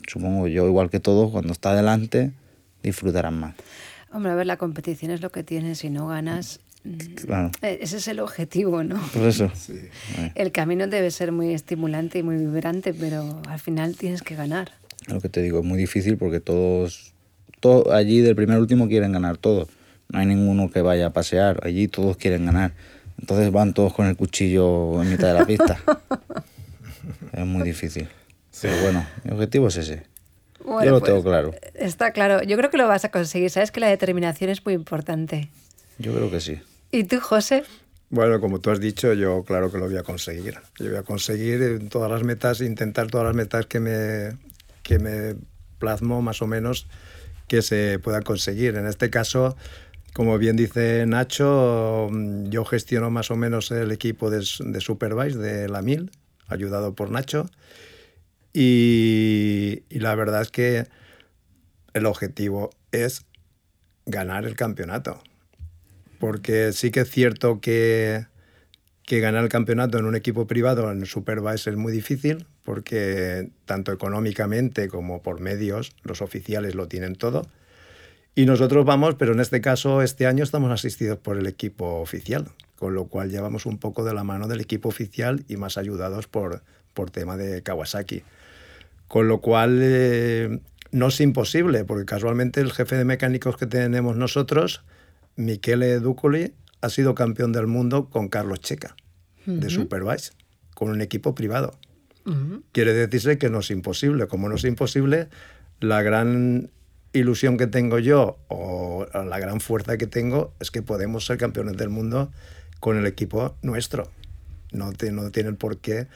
[0.08, 2.32] supongo yo, igual que todos, cuando está delante,
[2.84, 3.56] disfrutarán más.
[4.14, 5.80] Hombre, a ver, la competición es lo que tienes.
[5.80, 6.60] Si no ganas,
[7.16, 7.52] Claro.
[7.62, 9.00] eh, ese es el objetivo, ¿no?
[9.14, 9.52] Por eso.
[9.70, 14.36] Eh, El camino debe ser muy estimulante y muy vibrante, pero al final tienes que
[14.36, 14.72] ganar.
[15.08, 17.14] Lo que te digo, es muy difícil porque todos,
[17.60, 19.70] todo, allí del primer al último quieren ganar todos.
[20.10, 22.74] No hay ninguno que vaya a pasear, allí todos quieren ganar.
[23.20, 25.80] Entonces van todos con el cuchillo en mitad de la pista.
[27.34, 28.08] es muy difícil.
[28.62, 30.04] Pero bueno, mi objetivo es ese.
[30.64, 31.54] Bueno, Yo lo pues, tengo claro.
[31.74, 32.44] Está claro.
[32.44, 33.50] Yo creo que lo vas a conseguir.
[33.50, 35.50] Sabes que la determinación es muy importante.
[35.98, 36.60] Yo creo que sí.
[36.92, 37.64] ¿Y tú, José?
[38.10, 40.58] Bueno, como tú has dicho, yo claro que lo voy a conseguir.
[40.78, 44.38] Yo voy a conseguir todas las metas, intentar todas las metas que me,
[44.84, 45.36] que me
[45.80, 46.88] plasmo más o menos,
[47.48, 48.76] que se pueda conseguir.
[48.76, 49.56] En este caso,
[50.14, 52.10] como bien dice Nacho,
[52.50, 56.12] yo gestiono más o menos el equipo de, de Supervise de la MIL,
[56.48, 57.50] ayudado por Nacho.
[58.54, 60.88] Y, y, la verdad es que
[61.94, 63.26] el objetivo es
[64.06, 65.22] ganar el campeonato.
[66.20, 68.26] Porque sí que es cierto que,
[69.06, 73.92] que ganar el campeonato en un equipo privado en Supervise es muy difícil, porque tanto
[73.92, 77.48] económicamente como por medios los oficiales lo tienen todo
[78.34, 82.48] y nosotros vamos, pero en este caso, este año estamos asistidos por el equipo oficial,
[82.78, 86.28] con lo cual llevamos un poco de la mano del equipo oficial y más ayudados
[86.28, 88.24] por, por tema de Kawasaki.
[89.12, 90.62] Con lo cual, eh,
[90.94, 94.86] no es imposible, porque casualmente el jefe de mecánicos que tenemos nosotros,
[95.36, 98.96] Michele Ducoli, ha sido campeón del mundo con Carlos Checa,
[99.46, 100.32] de Supervise,
[100.74, 101.78] con un equipo privado.
[102.72, 104.28] Quiere decirse que no es imposible.
[104.28, 105.28] Como no es imposible,
[105.82, 106.72] la gran
[107.12, 111.76] ilusión que tengo yo o la gran fuerza que tengo es que podemos ser campeones
[111.76, 112.32] del mundo
[112.80, 114.10] con el equipo nuestro.
[114.72, 116.08] No, no tiene el por qué.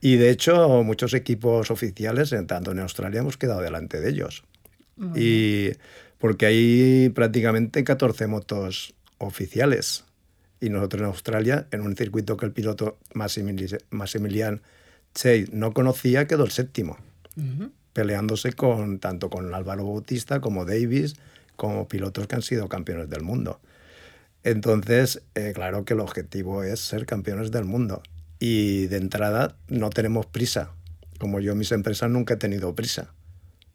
[0.00, 4.44] Y de hecho, muchos equipos oficiales, tanto en Australia, hemos quedado delante de ellos.
[5.14, 5.70] Y
[6.18, 10.04] porque hay prácticamente 14 motos oficiales.
[10.60, 14.60] Y nosotros en Australia, en un circuito que el piloto Massimilian
[15.14, 16.98] Chey no conocía, quedó el séptimo
[17.98, 21.16] peleándose con, tanto con Álvaro Bautista como Davis,
[21.56, 23.60] como pilotos que han sido campeones del mundo.
[24.44, 28.02] Entonces, eh, claro que el objetivo es ser campeones del mundo.
[28.38, 30.70] Y de entrada no tenemos prisa.
[31.18, 33.12] Como yo, mis empresas nunca he tenido prisa,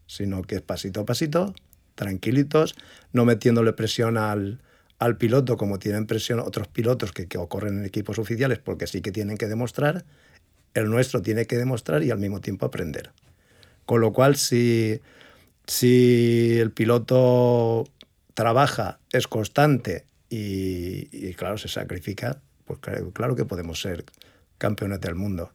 [0.07, 1.53] sino que es pasito a pasito,
[1.95, 2.75] tranquilitos,
[3.11, 4.61] no metiéndole presión al,
[4.99, 9.01] al piloto como tienen presión otros pilotos que, que ocurren en equipos oficiales, porque sí
[9.01, 10.05] que tienen que demostrar.
[10.73, 13.11] El nuestro tiene que demostrar y al mismo tiempo aprender.
[13.85, 15.01] Con lo cual, si,
[15.67, 17.85] si el piloto
[18.33, 22.79] trabaja, es constante y, claro, se sacrifica, pues
[23.13, 24.05] claro, que podemos ser
[24.63, 25.51] campeones del mundo.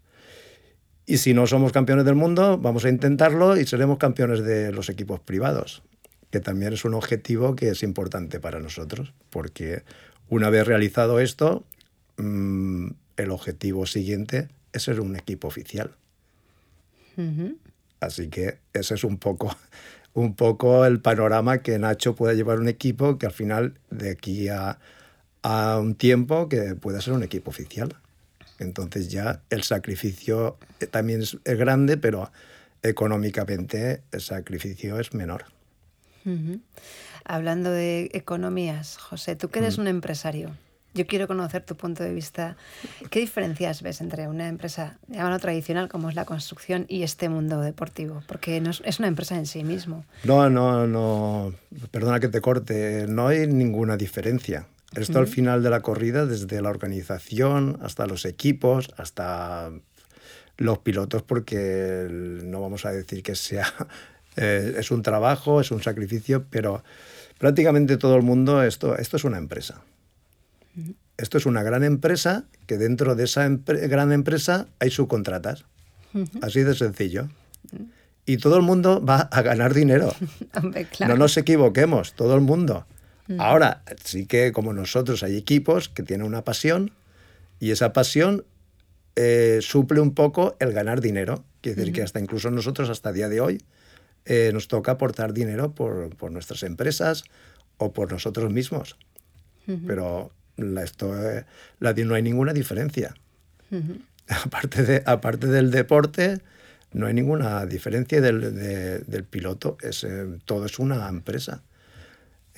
[1.07, 4.90] Y si no somos campeones del mundo, vamos a intentarlo y seremos campeones de los
[4.90, 5.83] equipos privados,
[6.31, 9.83] que también es un objetivo que es importante para nosotros, porque
[10.29, 11.64] una vez realizado esto,
[12.18, 15.97] mm, el objetivo siguiente es ser un equipo oficial.
[18.01, 19.57] Así que ese es un poco,
[20.12, 24.49] un poco el panorama que Nacho puede llevar un equipo que al final de aquí
[24.49, 24.79] a,
[25.42, 27.97] a un tiempo que pueda ser un equipo oficial.
[28.59, 32.31] Entonces ya el sacrificio eh, también es, grande, pero
[32.83, 35.44] económicamente el sacrificio es menor.
[37.25, 40.55] Hablando de economías, José, tú que eres un empresario,
[40.94, 42.57] yo quiero conocer tu punto de vista.
[43.11, 47.61] ¿Qué diferencias ves entre una empresa, llamada tradicional, como es la construcción, y este mundo
[47.61, 48.23] deportivo?
[48.27, 50.05] Porque no es, una empresa en sí mismo.
[50.25, 51.55] No, no, no.
[51.90, 53.07] Perdona que te corte.
[53.09, 54.66] No hay ninguna diferencia.
[54.96, 59.70] Esto al final de la corrida, desde la organización hasta los equipos, hasta
[60.57, 63.72] los pilotos, porque no vamos a decir que sea.
[64.40, 66.85] Eh, es un trabajo, es un sacrificio, pero
[67.38, 69.83] prácticamente todo el mundo, esto, esto es una empresa.
[71.16, 75.64] Esto es una gran empresa que dentro de esa gran empresa hay subcontratas.
[76.40, 77.29] Así de sencillo.
[78.27, 80.14] Y todo el mundo va a ganar dinero.
[81.09, 82.87] No nos equivoquemos, todo el mundo.
[83.37, 86.93] Ahora, sí que como nosotros hay equipos que tienen una pasión
[87.61, 88.45] y esa pasión
[89.17, 91.45] eh, suple un poco el ganar dinero.
[91.61, 93.61] Quiere decir que hasta incluso nosotros, hasta el día de hoy,
[94.25, 97.25] eh, nos toca aportar dinero por, por, nuestras empresas
[97.79, 98.97] o por nosotros mismos.
[99.87, 100.31] Pero
[100.83, 101.45] esto, eh,
[101.79, 103.14] la, no hay ninguna diferencia.
[104.29, 106.41] aparte, de, aparte del deporte,
[106.93, 108.55] no hay ninguna diferencia del,
[109.05, 109.77] del piloto.
[109.83, 110.07] Es,
[110.47, 111.62] todo es una empresa.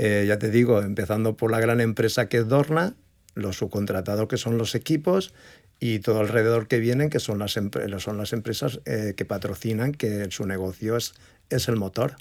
[0.03, 2.95] Eh, ya te digo, empezando por la gran empresa que es Dorna,
[3.35, 5.35] los subcontratados que son los equipos
[5.79, 10.47] y todo alrededor que vienen, que son las, son las empresas que patrocinan, que su
[10.47, 11.15] negocio es,
[11.51, 12.17] es el motor.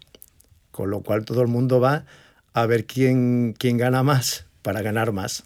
[0.72, 2.06] Con lo cual todo el mundo va
[2.54, 5.44] a ver quién, quién gana más para ganar más.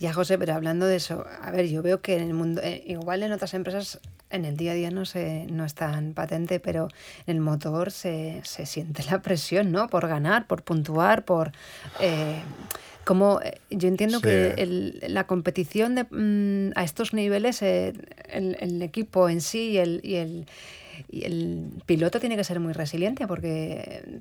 [0.00, 2.82] Ya, José, pero hablando de eso, a ver, yo veo que en el mundo, eh,
[2.86, 6.60] igual en otras empresas en el día a día no, se, no es tan patente,
[6.60, 6.88] pero
[7.26, 9.88] en el motor se, se siente la presión, ¿no?
[9.88, 11.52] Por ganar, por puntuar, por...
[12.00, 12.40] Eh,
[13.04, 18.82] como eh, yo entiendo que el, la competición de, mm, a estos niveles, el, el,
[18.82, 20.46] equipo en sí y el, y el
[21.08, 24.20] y el piloto tiene que ser muy resiliente porque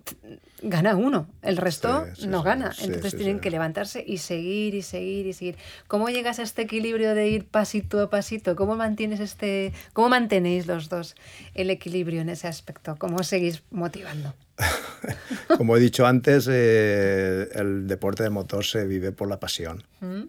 [0.61, 2.71] gana uno, el resto no gana.
[2.81, 5.57] Entonces tienen que levantarse y seguir y seguir y seguir.
[5.87, 8.55] ¿Cómo llegas a este equilibrio de ir pasito a pasito?
[8.55, 11.15] ¿Cómo mantienes este, cómo mantenéis los dos
[11.53, 12.95] el equilibrio en ese aspecto?
[12.97, 14.33] ¿Cómo seguís motivando?
[15.57, 19.83] como he dicho antes, eh, el deporte de motor se vive por la pasión.
[20.01, 20.23] Mm.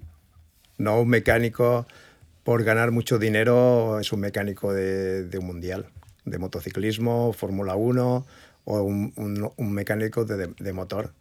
[0.79, 1.87] No un mecánico
[2.43, 5.87] por ganar mucho dinero es un mecánico de, de un mundial,
[6.31, 8.27] de motociclismo, Fórmula 1
[8.65, 11.13] o un, un- un mecánico de, de motor.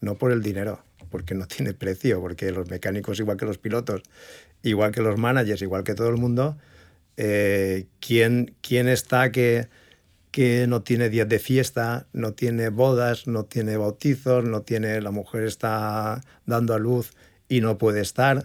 [0.00, 4.02] No por el dinero, porque no tiene precio, porque los mecánicos, igual que los pilotos,
[4.62, 6.56] igual que los managers, igual que todo el mundo,
[7.16, 9.68] eh, ¿quién, quién está que,
[10.30, 15.10] que no tiene días de fiesta, no tiene bodas, no tiene bautizos, no tiene la
[15.10, 17.12] mujer está dando a luz
[17.48, 18.44] y no puede estar?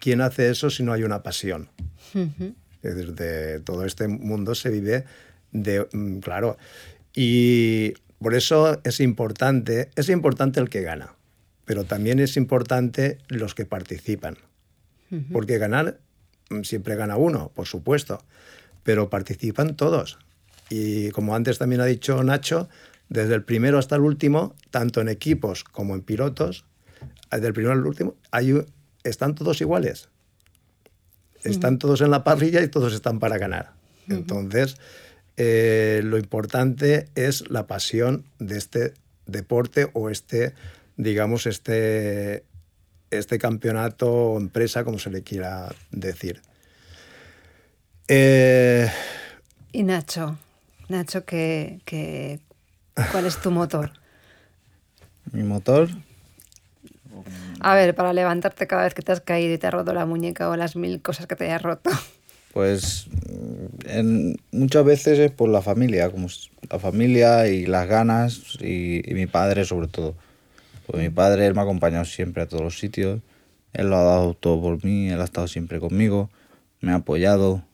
[0.00, 1.68] ¿Quién hace eso si no hay una pasión?
[2.14, 2.54] Ujú.
[2.82, 5.04] Es decir, de todo este mundo se vive
[5.54, 6.58] de, mm, claro,
[7.14, 11.14] y por eso es importante, es importante el que gana,
[11.64, 14.36] pero también es importante los que participan,
[15.32, 16.00] porque ganar
[16.50, 18.22] mm, siempre gana uno, por supuesto,
[18.82, 20.18] pero participan todos.
[20.68, 22.68] Y como antes también ha dicho Nacho,
[23.08, 26.64] desde el primero hasta el último, tanto en equipos como en pilotos,
[27.30, 28.64] desde el primero al último, hay,
[29.04, 30.08] están todos iguales.
[31.44, 33.74] Están todos en la parrilla y todos están para ganar.
[34.08, 34.76] Entonces,
[35.36, 38.94] eh, lo importante es la pasión de este
[39.26, 40.54] deporte o este,
[40.96, 42.44] digamos, este,
[43.10, 46.40] este campeonato o empresa, como se le quiera decir.
[48.08, 48.90] Eh,
[49.72, 50.38] Y Nacho,
[50.88, 52.38] Nacho, ¿qué, qué-
[53.10, 53.92] cuál es tu motor?
[55.32, 55.88] Mi motor,
[57.60, 60.04] A ver, para levantarte cada vez que te has caído y te has roto la
[60.04, 61.90] muñeca o las mil cosas que te hayas roto.
[62.54, 63.08] Pues
[63.84, 66.28] en- muchas veces es por la familia, como
[66.70, 70.14] la familia y las ganas y, y mi padre sobre todo.
[70.86, 73.20] Pues mi padre él me ha acompañado siempre a todos los sitios,
[73.72, 76.30] él lo ha dado todo por mí, él ha estado siempre conmigo,
[76.80, 77.64] me ha apoyado.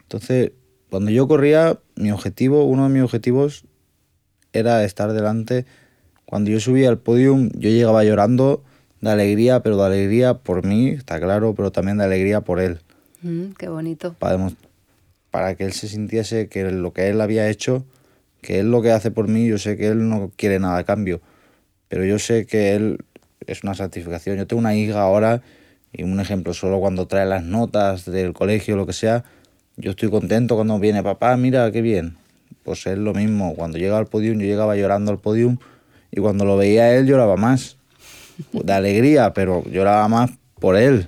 [0.00, 0.52] Entonces,
[0.88, 3.66] cuando yo corría, mi objetivo, uno de mis objetivos
[4.54, 5.66] era estar delante.
[6.24, 8.64] Cuando yo subía al podium, yo llegaba llorando
[9.02, 12.80] de alegría, pero de alegría por mí, está claro, pero también de alegría por él
[13.24, 14.14] Mm, qué bonito.
[14.18, 14.38] para,
[15.30, 17.84] para que él se sintiese que lo que él había hecho,
[18.42, 20.84] que él lo que hace por mí, yo sé que él no quiere nada a
[20.84, 21.22] cambio,
[21.88, 22.98] pero yo sé que él
[23.46, 24.36] es una satisfacción.
[24.36, 25.42] Yo tengo una hija ahora
[25.90, 29.24] y un ejemplo, solo cuando trae las notas del colegio, lo que sea,
[29.76, 32.16] yo estoy contento cuando viene papá, mira qué bien.
[32.62, 35.56] Pues es lo mismo, cuando llega al podium, yo llegaba llorando al podium
[36.10, 37.78] y cuando lo veía a él lloraba más,
[38.52, 41.06] de alegría, pero lloraba más por él.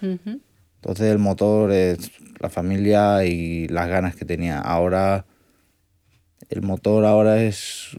[0.00, 0.40] Ujú.
[0.84, 4.60] Entonces el motor es la familia y las ganas que tenía.
[4.60, 5.24] Ahora,
[6.50, 7.98] el motor ahora es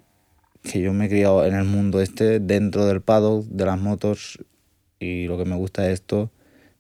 [0.62, 4.38] que yo me he criado en el mundo este, dentro del paddock de las motos
[5.00, 6.30] y lo que me gusta es esto,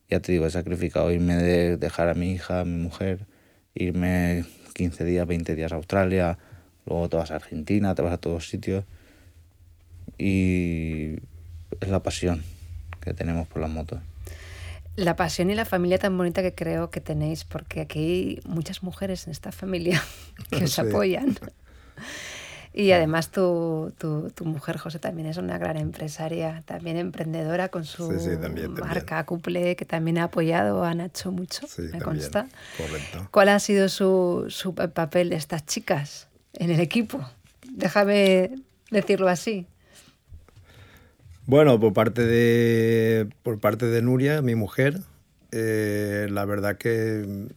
[0.08, 3.26] ya te digo, he sacrificado irme de dejar a mi hija, a mi mujer,
[3.74, 6.38] irme 15 días, 20 días a Australia,
[6.86, 8.86] luego te vas a Argentina, te vas a todos sitios
[10.20, 11.16] y
[11.82, 12.44] es la pasión
[13.02, 14.02] que tenemos por las motos.
[14.96, 18.82] La pasión y la familia tan bonita que creo que tenéis, porque aquí hay muchas
[18.84, 20.02] mujeres en esta familia
[20.50, 20.82] que os Sí.
[20.82, 21.38] apoyan.
[22.78, 27.86] Y además tu, tu, tu mujer, José, también es una gran empresaria, también emprendedora con
[27.86, 28.86] su Sí, sí, también, también.
[28.86, 32.48] marca Couple, que también ha apoyado a Nacho mucho, sí, me también, consta.
[32.76, 33.30] Correcto.
[33.32, 37.22] ¿Cuál ha sido su, su pa- papel de estas chicas en el equipo?
[37.72, 38.52] Déjame
[38.92, 39.68] decirlo así.
[41.48, 45.02] Bueno, por parte de, por parte de Nuria, mi mujer,
[45.52, 47.48] eh, la verdad que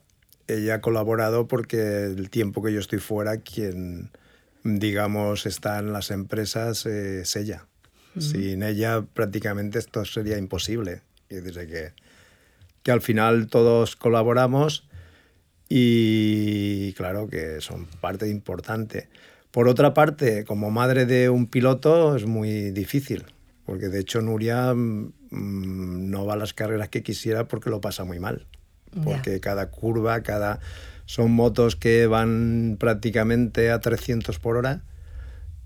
[0.46, 4.10] ella ha colaborado porque el tiempo que yo estoy fuera, quien,
[4.62, 7.66] digamos, está en las empresas eh, es ella.
[8.18, 11.02] Sin ella prácticamente esto sería imposible.
[11.28, 11.92] Es decir, que,
[12.82, 14.88] que al final todos colaboramos
[15.68, 19.08] y claro que son parte importante.
[19.52, 23.24] Por otra parte, como madre de un piloto es muy difícil,
[23.68, 27.82] porque de hecho Nuria mm, mm, no va a las carreras que quisiera porque lo
[27.82, 28.46] pasa muy mal,
[29.04, 30.58] porque cada curva, cada
[31.04, 34.80] son motos que van prácticamente a 300 por hora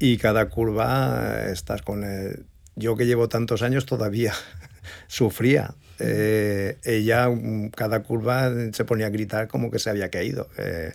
[0.01, 2.45] y cada curva eh, estás con el...
[2.75, 4.33] Yo que llevo tantos años todavía
[5.07, 5.77] sufría.
[6.01, 10.49] Eh, ella mm, cada curva se ponía a gritar como que se había caído.
[10.59, 10.93] Eh,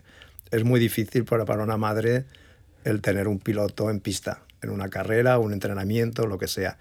[0.51, 2.25] es muy difícil para, para una madre
[2.84, 6.78] el tener un piloto en pista, en una carrera, un entrenamiento, lo que sea.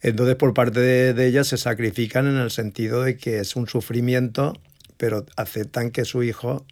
[0.00, 3.66] Entonces, por parte de, de ellas se sacrifican en el sentido de que es un
[3.66, 4.54] sufrimiento,
[4.96, 6.66] pero aceptan que su hijo,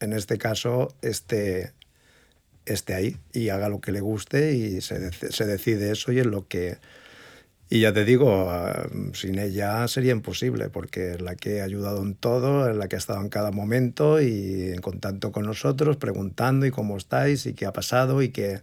[0.00, 1.72] en este caso, esté,
[2.66, 6.26] esté ahí y haga lo que le guste y se, se decide eso y es
[6.26, 6.78] lo que...
[7.70, 12.02] Y ya te digo, ah, sin ella sería imposible, porque es la que ha ayudado
[12.02, 15.96] en todo, es la que ha estado en cada momento y en contacto con nosotros,
[15.96, 18.60] preguntando y cómo estáis y qué ha pasado y qué,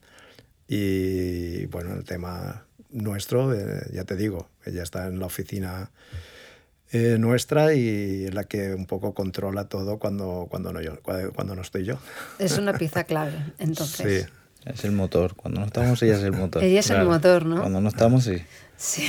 [0.74, 5.92] Y bueno, el tema nuestro, eh, ya te digo, ella está en la oficina
[6.94, 11.62] eh, nuestra y la que un poco controla todo cuando, cuando, no, yo, cuando no
[11.62, 11.98] estoy yo.
[12.40, 14.24] Es una pieza clave, entonces.
[14.24, 14.30] Sí.
[14.64, 15.36] Es el motor.
[15.36, 16.64] Cuando no estamos, ella es el motor.
[16.64, 17.60] Ella es el motor, ¿no?
[17.60, 18.38] Cuando no estamos, sí.
[18.78, 19.04] Sí,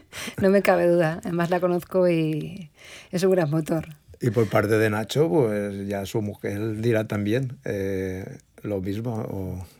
[0.42, 1.20] no me cabe duda.
[1.24, 2.70] Además la conozco y
[3.10, 3.86] es un gran motor.
[4.20, 9.14] Y por parte de Nacho, pues ya su mujer dirá también eh, lo mismo.
[9.30, 9.75] O...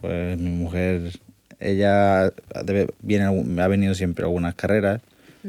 [0.00, 1.18] Pues mi mujer,
[1.60, 2.32] ella
[3.00, 5.00] viene, ha venido siempre a algunas carreras,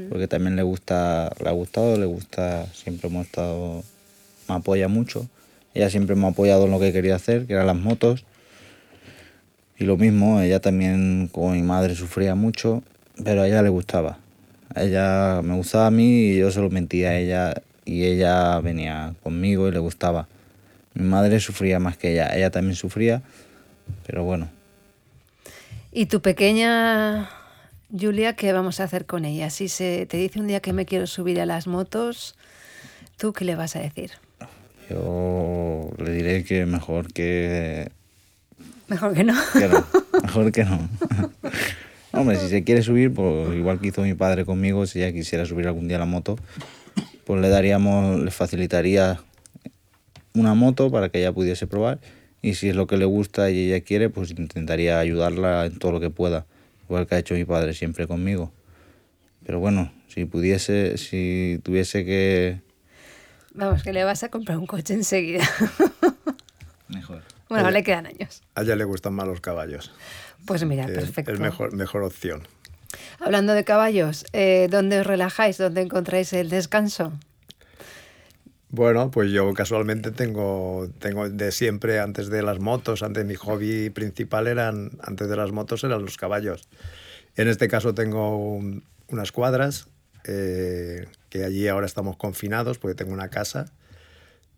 [0.09, 3.83] porque también le gusta, le ha gustado, le gusta, siempre hemos estado,
[4.47, 5.27] me apoya mucho.
[5.73, 8.25] Ella siempre me ha apoyado en lo que quería hacer, que eran las motos.
[9.77, 12.83] Y lo mismo, ella también, como mi madre, sufría mucho,
[13.23, 14.17] pero a ella le gustaba.
[14.73, 18.59] A ella me gustaba a mí y yo se lo mentía a ella y ella
[18.59, 20.27] venía conmigo y le gustaba.
[20.93, 23.21] Mi madre sufría más que ella, ella también sufría,
[24.05, 24.49] pero bueno.
[25.91, 27.29] ¿Y tu pequeña
[27.97, 29.49] Julia, qué vamos a hacer con ella?
[29.49, 32.35] Si se te dice un día que me quiero subir a las motos,
[33.17, 34.11] ¿tú qué le vas a decir?
[34.89, 37.91] Yo le diré que mejor que...
[38.87, 39.33] Mejor que no.
[39.53, 39.85] que no.
[40.23, 40.89] Mejor que no.
[42.11, 45.45] Hombre, si se quiere subir, pues igual que hizo mi padre conmigo, si ella quisiera
[45.45, 46.37] subir algún día a la moto,
[47.23, 49.21] pues le daríamos, le facilitaría
[50.33, 51.99] una moto para que ella pudiese probar
[52.41, 55.91] y si es lo que le gusta y ella quiere, pues intentaría ayudarla en todo
[55.91, 56.45] lo que pueda,
[56.87, 58.51] igual que ha hecho mi padre siempre conmigo.
[59.45, 62.61] Pero bueno, si pudiese, si tuviese que...
[63.53, 65.43] Vamos, que le vas a comprar un coche enseguida.
[66.87, 67.23] Mejor.
[67.49, 68.43] Bueno, le quedan años.
[68.55, 69.91] A ella le gustan más los caballos.
[70.45, 71.33] Pues mira, que perfecto.
[71.33, 72.47] Es mejor, mejor opción.
[73.19, 75.57] Hablando de caballos, eh, ¿dónde os relajáis?
[75.57, 77.11] ¿Dónde encontráis el descanso?
[78.71, 83.89] Bueno, pues yo casualmente tengo, tengo de siempre, antes de las motos, antes mi hobby
[83.89, 86.67] principal eran, antes de las motos eran los caballos.
[87.35, 89.87] En este caso tengo un- unas cuadras,
[90.25, 93.71] eh, que allí ahora estamos confinados porque tengo una casa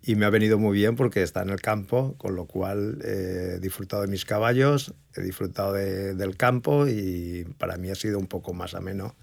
[0.04, 3.54] y me ha venido muy bien porque está en el campo, con lo cual eh,
[3.56, 8.20] he disfrutado de mis caballos, he disfrutado de- del campo y para mí ha sido
[8.20, 9.16] un poco más ameno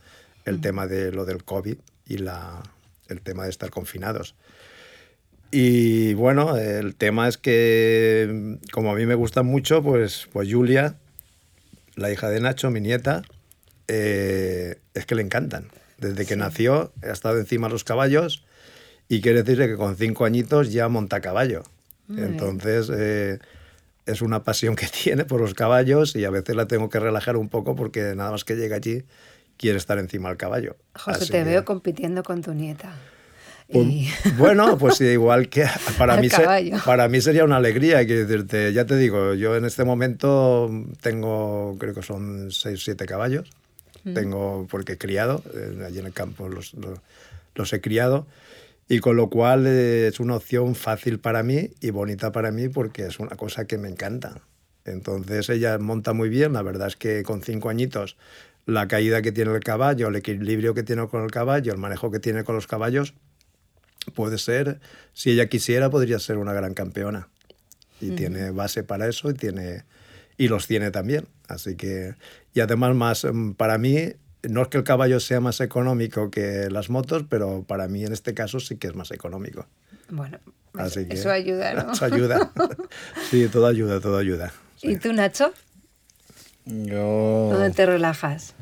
[0.46, 1.76] el tema de lo del COVID
[2.06, 2.62] y la,
[3.08, 4.34] el tema de estar confinados.
[5.50, 10.96] Y bueno, el tema es que como a mí me gustan mucho, pues, pues Julia,
[11.96, 13.22] la hija de Nacho, mi nieta,
[13.88, 15.68] eh, es que le encantan.
[15.98, 18.44] Desde que nació ha estado encima de los caballos
[19.08, 21.62] y quiere decir que con cinco añitos ya monta a caballo.
[22.08, 22.22] Muy.
[22.22, 23.38] Entonces eh,
[24.06, 27.36] es una pasión que tiene por los caballos y a veces la tengo que relajar
[27.36, 29.04] un poco porque nada más que llega allí
[29.56, 30.76] quiere estar encima del caballo.
[30.94, 32.94] José, Así te que- veo compitiendo con tu nieta.
[33.70, 34.08] Pues, Y-
[34.38, 35.64] Bueno, pues igual que
[35.98, 36.36] para mí, se-
[36.84, 41.76] para mí sería una alegría, quiero decirte, ya te digo, yo en este momento tengo,
[41.78, 43.50] creo que son 6 7 caballos,
[44.14, 46.98] tengo, porque he criado, eh, allí en el campo los, los,
[47.54, 48.26] los he criado,
[48.88, 52.68] y con lo cual eh, es una opción fácil para mí y bonita para mí
[52.70, 54.40] porque es una cosa que me encanta.
[54.86, 58.16] Entonces ella monta muy bien, la verdad es que con cinco añitos
[58.64, 62.10] la caída que tiene el caballo, el equilibrio que tiene con el caballo, el manejo
[62.10, 63.12] que tiene con los caballos,
[64.14, 64.80] puede ser,
[65.12, 67.28] si ella quisiera, podría ser una gran campeona.
[68.00, 69.84] Y tiene base para eso y, tiene,
[70.36, 71.26] y los tiene también.
[71.48, 72.14] Así que,
[72.54, 76.70] y además, más mm, para mí, no es que el caballo sea más económico que
[76.70, 79.66] las motos, pero para mí en este caso sí que es más económico.
[80.10, 80.38] Bueno,
[80.74, 81.92] Así que, eso ayuda, ¿no?
[81.92, 82.52] Eso ayuda.
[83.30, 84.52] Sí, todo ayuda, todo ayuda.
[84.82, 85.52] ¿Y tú, Nacho?
[86.64, 87.50] Yo...
[87.52, 88.54] ¿Dónde te relajas?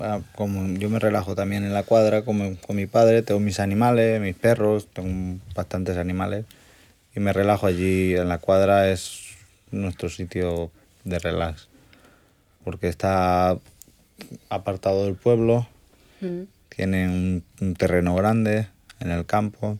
[0.00, 3.60] Ah, como yo me relajo también en la cuadra como con mi padre, tengo mis
[3.60, 6.46] animales, mis perros, tengo bastantes animales
[7.14, 9.36] y me relajo allí en la cuadra, es
[9.70, 10.72] nuestro sitio
[11.04, 11.68] de relax,
[12.64, 13.56] porque está
[14.48, 15.66] apartado del pueblo,
[16.20, 16.44] Mm.
[16.68, 18.68] tiene un, un terreno grande
[19.00, 19.78] en el campo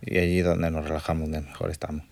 [0.00, 2.04] y allí donde nos relajamos, donde mejor estamos.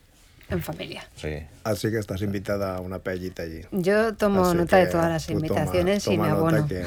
[0.51, 1.05] En familia.
[1.17, 1.39] Sí.
[1.65, 3.63] Así que estás invitada a una paellita allí.
[3.73, 6.67] Yo tomo Así nota de todas las tú toma- invitaciones y toma me abono.
[6.67, 6.85] Que,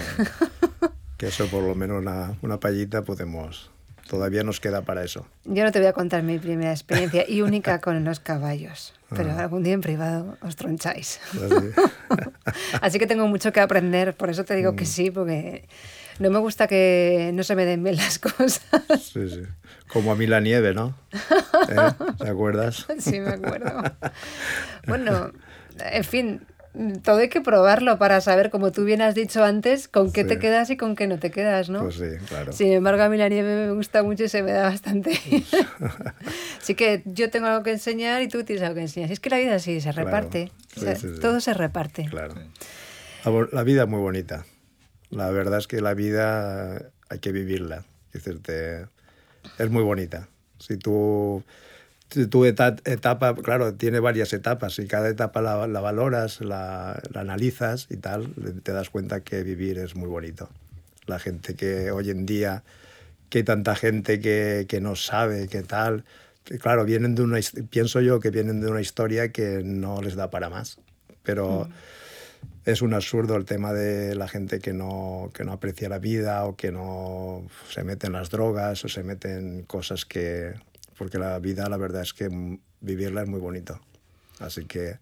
[1.17, 3.69] que eso por lo menos una, una paellita podemos...
[4.09, 5.25] Todavía nos queda para eso.
[5.45, 9.31] Yo no te voy a contar mi primera experiencia y única con los caballos, pero
[9.31, 9.39] Ah.
[9.43, 11.21] algún día en privado os troncháis.
[11.31, 11.71] Así-
[12.81, 14.75] Así que tengo mucho que aprender, por eso te digo Mm.
[14.75, 15.65] que sí, porque
[16.19, 18.61] no me gusta que no se me den bien las cosas.
[19.01, 19.41] Sí, sí.
[19.87, 20.95] Como a mí la nieve, ¿no?
[21.13, 21.75] ¿Eh?
[22.19, 22.85] ¿Te acuerdas?
[22.99, 23.83] Sí, me acuerdo.
[24.87, 25.31] Bueno,
[25.79, 26.41] en fin,
[27.03, 30.35] todo hay que probarlo para saber, como tú bien has dicho antes, con qué te
[30.35, 30.39] Sí.
[30.39, 31.81] quedas y con qué no te quedas, ¿no?
[31.83, 32.51] Pues sí, claro.
[32.53, 35.11] Sin embargo, a mí la nieve me gusta mucho y se me da bastante.
[36.59, 39.11] Así que yo tengo algo que enseñar y tú tienes algo que enseñar.
[39.11, 40.05] Es que la vida sí se Claro.
[40.07, 40.51] reparte.
[40.75, 41.07] O Sí, sea, sí.
[41.21, 42.05] Todo se reparte.
[42.09, 42.33] Claro.
[43.51, 44.45] La vida es muy bonita.
[45.13, 47.85] La verdad es que la vida hay que vivirla.
[48.11, 48.87] Decirte,
[49.59, 50.27] es muy bonita.
[50.57, 51.43] Si tú,
[52.29, 57.87] tu eta- etapa, claro, tiene varias etapas y cada etapa la, la valoras, la, analizas
[57.89, 58.33] y tal,
[58.63, 60.49] te das cuenta que vivir es muy bonito.
[61.05, 62.63] La gente que hoy en día,
[63.29, 66.05] que hay tanta gente que, que no sabe qué tal,
[66.43, 67.39] que claro, vienen de una,
[67.69, 70.79] pienso yo que vienen de una historia que no les da para más.
[71.23, 71.69] Pero
[72.65, 76.45] es un absurdo el tema de la gente que no, que no aprecia la vida
[76.45, 80.53] o que no se mete en las drogas o se mete en cosas que...
[80.97, 82.29] Porque la vida, la verdad es que
[82.79, 83.81] vivirla es muy bonito.
[84.39, 84.99] Así que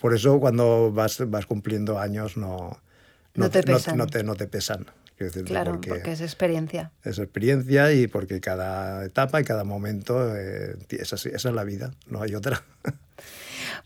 [0.00, 2.80] por eso cuando vas, vas cumpliendo años no,
[3.34, 3.96] No te pesan.
[3.96, 4.86] No, te, no te pesan.
[5.18, 6.90] Decirte, Claro, porque porque es experiencia.
[7.04, 11.62] es experiencia y porque cada etapa y cada momento eh, es así, esa es la
[11.62, 12.64] vida, no hay otra.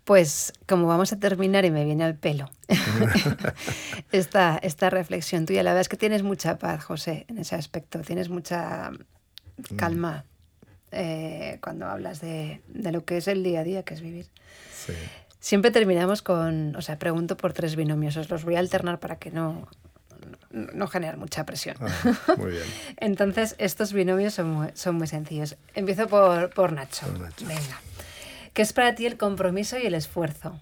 [0.04, 2.50] Pues como vamos a terminar y me viene al pelo
[4.12, 8.00] esta, esta reflexión tuya, la verdad es que tienes mucha paz, José, en ese aspecto,
[8.00, 8.90] tienes mucha
[9.76, 10.24] calma
[10.92, 14.26] eh, cuando hablas de, de lo que es el día a día, que es vivir.
[14.74, 14.92] Sí.
[15.40, 19.16] Siempre terminamos con, o sea, pregunto por tres binomios, os los voy a alternar para
[19.16, 19.68] que no,
[20.50, 21.76] no, no generar mucha presión.
[21.80, 22.64] Ah, muy bien.
[22.96, 25.56] Entonces, estos binomios son muy, son muy sencillos.
[25.74, 27.06] Empiezo por, por Nacho.
[27.06, 27.46] Por Nacho.
[27.46, 27.80] Venga.
[28.56, 30.58] ¿Qué es para ti el compromiso y el esfuerzo?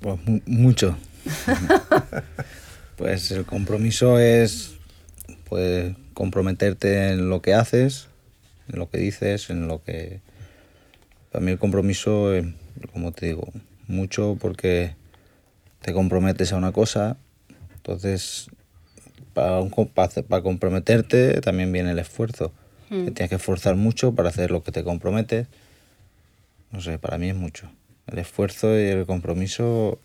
[0.00, 0.96] Pues mu- mucho.
[2.96, 4.74] pues el compromiso es
[5.48, 8.06] pues comprometerte en lo que haces,
[8.68, 10.20] en lo que dices, en lo que...
[11.32, 12.46] Para mí el compromiso, es,
[12.92, 13.48] como te digo,
[13.88, 14.94] mucho porque
[15.82, 17.16] te comprometes a una cosa,
[17.74, 18.46] entonces
[19.32, 22.52] para, un com- para, hacer- para comprometerte también viene el esfuerzo.
[23.04, 25.46] Te tienes que esforzar mucho para hacer lo que te comprometes.
[26.70, 27.70] No sé, para mí es mucho.
[28.06, 29.98] El esfuerzo y el compromiso,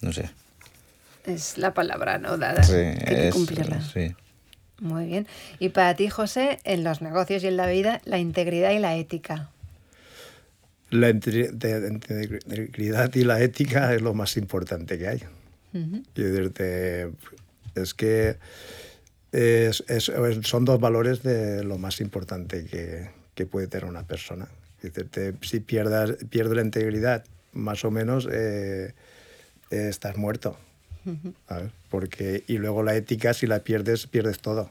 [0.00, 0.30] no sé.
[1.26, 2.36] Es la palabra, ¿no?
[2.36, 2.62] Dada.
[2.62, 3.80] Sí, que hay que es- cumplirla.
[3.82, 4.14] sí.
[4.80, 5.26] Muy bien.
[5.60, 8.96] Y para ti, José, en los negocios y en la vida, la integridad y la
[8.96, 9.48] ética.
[10.90, 15.22] La integridad y la ética es lo más importante que hay.
[16.12, 17.10] Quiero decirte,
[17.74, 18.36] es que
[19.34, 20.10] es- es-
[20.46, 24.48] son dos valores de lo más importante que, que puede tener una persona.
[24.80, 28.92] Quiero decirte, si pierdas, pierdes la integridad, más o menos eh,
[29.70, 30.56] eh, estás muerto.
[31.48, 31.70] ¿sabes?
[31.90, 34.70] Porque, y luego la ética, si la pierdes, pierdes todo.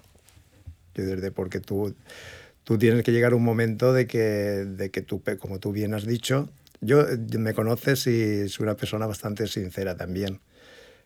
[0.96, 1.94] Decirte, porque tú,
[2.64, 5.94] tú tienes que llegar a un momento de que, de que tú, como tú bien
[5.94, 6.50] has dicho,
[6.82, 7.06] yo
[7.38, 10.40] me conoces y soy una persona bastante sincera también.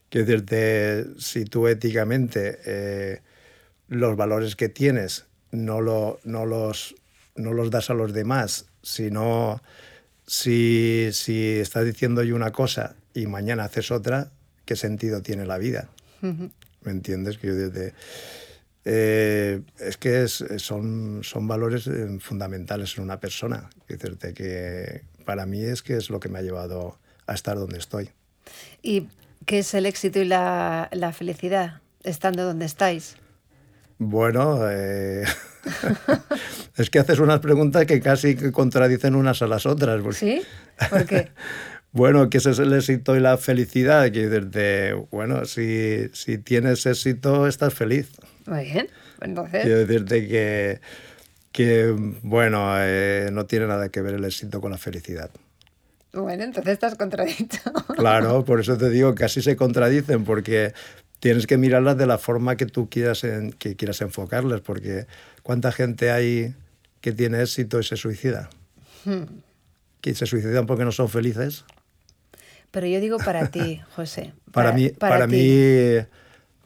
[0.09, 3.19] Quiero decirte, si tú éticamente eh,
[3.88, 6.95] los valores que tienes no, lo, no, los,
[7.35, 9.61] no los das a los demás, sino
[10.25, 14.29] si, si estás diciendo yo una cosa y mañana haces otra,
[14.65, 15.89] ¿qué sentido tiene la vida?
[16.21, 17.38] ¿Me entiendes?
[17.38, 17.93] Que yo desde-
[18.85, 23.69] eh, es que es- son, son valores eh, fundamentales en una persona.
[23.88, 27.77] Decirte que para mí es que es lo que me ha llevado a estar donde
[27.77, 28.09] estoy.
[28.81, 29.07] ¿Y
[29.45, 33.17] qué es el éxito y la, la felicidad estando donde estáis?
[33.99, 35.23] Bueno, eh,
[36.77, 40.01] es que haces unas preguntas que casi que contradicen unas a las otras.
[40.01, 40.41] porque- ¿Sí?
[40.89, 41.29] ¿Por qué?
[41.93, 44.11] Bueno, que ese es el éxito y la felicidad.
[44.11, 48.11] Que desde, bueno, si, si tienes éxito, estás feliz.
[48.45, 48.87] Muy bien.
[49.21, 50.79] Entonces, Quiero decirte que,
[51.51, 55.31] que bueno, eh, no tiene nada que ver el éxito con la felicidad.
[56.13, 57.57] bueno, entonces estás contradicto.
[57.95, 60.73] Claro, por eso te digo que así se contradicen, porque
[61.20, 65.07] tienes que mirarlas de la forma que tú quieras, en- que quieras enfocarlas, porque
[65.43, 66.53] ¿cuánta gente hay
[67.01, 68.49] que tiene éxito y se suicida?
[70.01, 71.65] ¿Que se suicidan porque no son felices?
[72.72, 74.34] Pero yo digo para ti, José.
[74.51, 76.05] Para, mí, para, mí,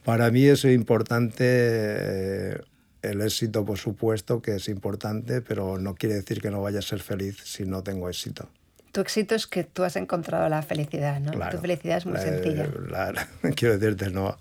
[0.03, 2.57] para mí es importante eh,
[3.01, 6.83] el éxito, por supuesto, que es importante, pero no quiere decir que no vaya a
[6.83, 8.49] ser feliz si no tengo éxito.
[8.91, 11.31] Tu éxito es que tú has encontrado la felicidad, ¿no?
[11.31, 11.55] Claro.
[11.55, 12.67] Tu felicidad es muy La- sencilla.
[12.89, 14.37] la- quiero decirte, no,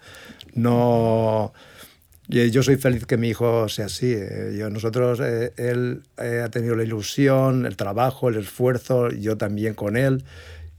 [0.55, 1.53] no.
[2.29, 4.13] y Yo soy feliz que mi hijo sea así.
[4.17, 9.37] eh, Yo, nosotros, eh, él eh, ha tenido la ilusión, el trabajo, el esfuerzo, yo
[9.37, 10.25] también con él.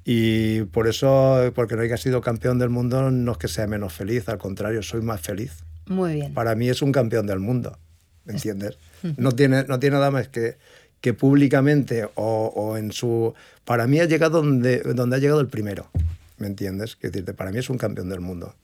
[0.03, 3.93] Y por eso, porque no haya sido campeón del mundo, no es que sea menos
[3.93, 5.63] feliz, al contrario, soy más feliz.
[5.85, 6.33] Muy bien.
[6.33, 7.77] Para mí es un campeón del mundo,
[8.25, 8.77] ¿me entiendes?
[9.17, 10.57] No tiene, no tiene nada más que,
[11.01, 13.33] que públicamente o, o en su...
[13.65, 15.89] Para mí ha llegado donde, donde ha llegado el primero,
[16.37, 16.95] ¿me entiendes?
[16.95, 18.55] Que decirte, para mí es un campeón del mundo.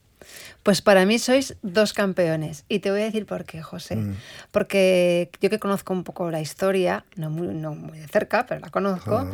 [0.64, 2.66] Pues para mí sois dos campeones.
[2.68, 3.96] Y te voy a decir por qué, José.
[3.96, 4.16] Mm.
[4.52, 8.60] Porque yo que conozco un poco la historia, no muy, no muy de cerca, pero
[8.60, 9.32] la conozco, Ajá.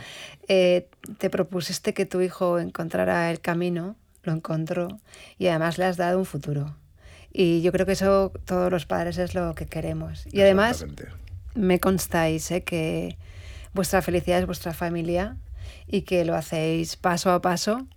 [0.48, 0.88] eh,
[1.18, 5.00] te propusiste que tu hijo encontrara el camino, lo encontró,
[5.38, 6.76] y además le has dado un futuro.
[7.32, 10.28] Y yo creo que eso todos los padres es lo que queremos.
[10.32, 10.86] Y además.
[11.56, 12.64] Me constáis ¿eh?
[12.64, 13.18] que
[13.74, 15.38] vuestra felicidad es vuestra familia
[15.88, 17.88] y que lo hacéis paso a paso.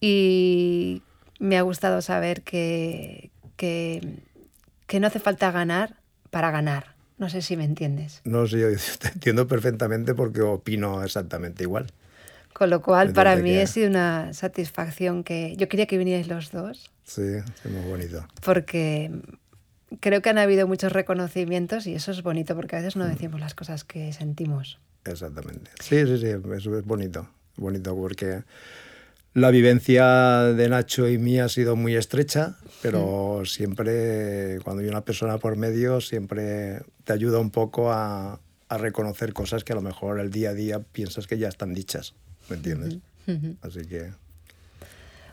[0.00, 1.02] Y
[1.38, 4.00] me ha gustado saber que, que,
[4.86, 5.96] que no hace falta ganar
[6.30, 6.94] para ganar.
[7.18, 8.20] No sé si me entiendes.
[8.24, 8.68] No sé, yo
[9.00, 11.86] te entiendo perfectamente porque opino exactamente igual.
[12.52, 16.28] Con lo cual, para mí que- ha sido una satisfacción que yo quería que vinierais
[16.28, 18.26] los dos, Sí, es muy bonito.
[18.42, 19.10] porque
[20.00, 23.40] creo que han habido muchos reconocimientos y eso es bonito, porque a veces no decimos
[23.40, 24.78] las cosas que sentimos.
[25.04, 25.70] Exactamente.
[25.80, 27.28] Sí, sí, sí, eso es bonito.
[27.56, 28.42] Bonito porque
[29.34, 30.04] la vivencia
[30.54, 35.56] de Nacho y mía ha sido muy estrecha, pero siempre, cuando hay una persona por
[35.56, 40.30] medio, siempre te ayuda un poco a, a reconocer cosas que a lo mejor el
[40.30, 42.14] día a día piensas que ya están dichas.
[42.48, 42.98] ¿Me entiendes?
[43.62, 44.12] Así que.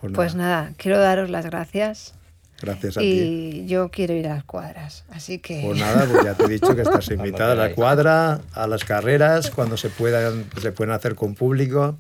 [0.02, 2.14] Pues, Pues nada, nada, quiero daros las gracias
[2.62, 3.06] gracias a ti.
[3.08, 6.50] y yo quiero ir a las cuadras, así que Pues nada, pues ya te he
[6.50, 10.94] dicho que estás invitada a la cuadra, a las carreras, cuando se puedan, se pueden
[10.94, 11.98] hacer con público.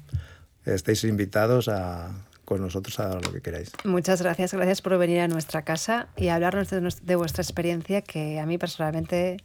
[0.65, 2.09] Estáis invitados a,
[2.43, 3.71] con nosotros a lo que queráis.
[3.83, 8.39] muchas gracias, gracias por venir a nuestra casa y hablarnos de, de vuestra experiencia, que
[8.39, 9.37] a mí personalmente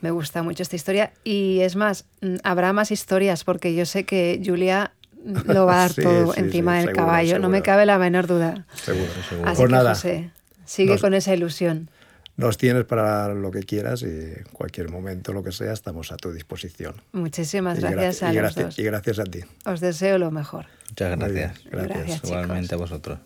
[0.00, 1.12] me gusta mucho esta historia.
[1.22, 4.92] Y es más, mm, habrá más historias, porque yo sé que Julia
[5.46, 7.86] lo va a dar Sí, todo sí, encima sí, del seguro, caballo, no me cabe
[7.86, 8.66] la menor duda.
[8.74, 9.48] Seguro, seguro.
[9.50, 10.30] Así Pues que, nada, José,
[10.68, 11.90] sigue nos- con esa ilusión.
[12.36, 16.16] nos tienes para lo que quieras y en cualquier momento, lo que sea, estamos a
[16.16, 16.94] tu disposición.
[17.12, 18.78] Muchísimas Y gracias gra- a y los gracias, dos.
[18.78, 19.40] y gracias a ti.
[19.66, 20.66] Os deseo lo mejor.
[20.90, 21.64] Muchas bien, gracias.
[21.70, 21.88] gracias.
[21.96, 22.30] Gracias, chicos.
[22.30, 23.18] Igualmente a vosotros.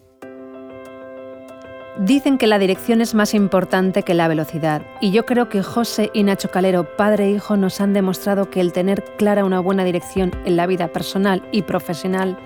[1.99, 6.11] Dicen que la dirección es más importante que la velocidad, y yo creo que José
[6.15, 9.85] y Nacho Calero, padre e hijo, nos han demostrado que el tener clara una buena
[9.85, 12.39] dirección en la vida personal y profesional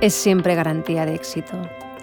[0.00, 1.54] es siempre garantía de éxito.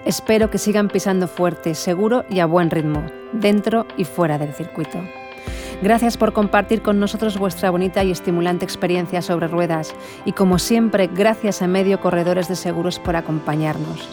[0.06, 5.00] Espero que sigan pisando fuerte, seguro y a buen ritmo, dentro y fuera del circuito.
[5.82, 9.94] Gracias por compartir con nosotros vuestra bonita y estimulante experiencia sobre ruedas
[10.24, 14.08] y como siempre gracias a Medio Corredores de Seguros por acompañarnos.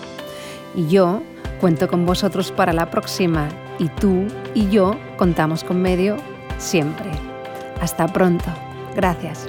[0.75, 1.21] Y yo
[1.61, 4.25] cuento con vosotros para la próxima y tú
[4.55, 6.17] y yo contamos con Medio
[6.57, 7.11] siempre.
[7.79, 8.49] Hasta pronto.
[8.95, 9.47] Gracias.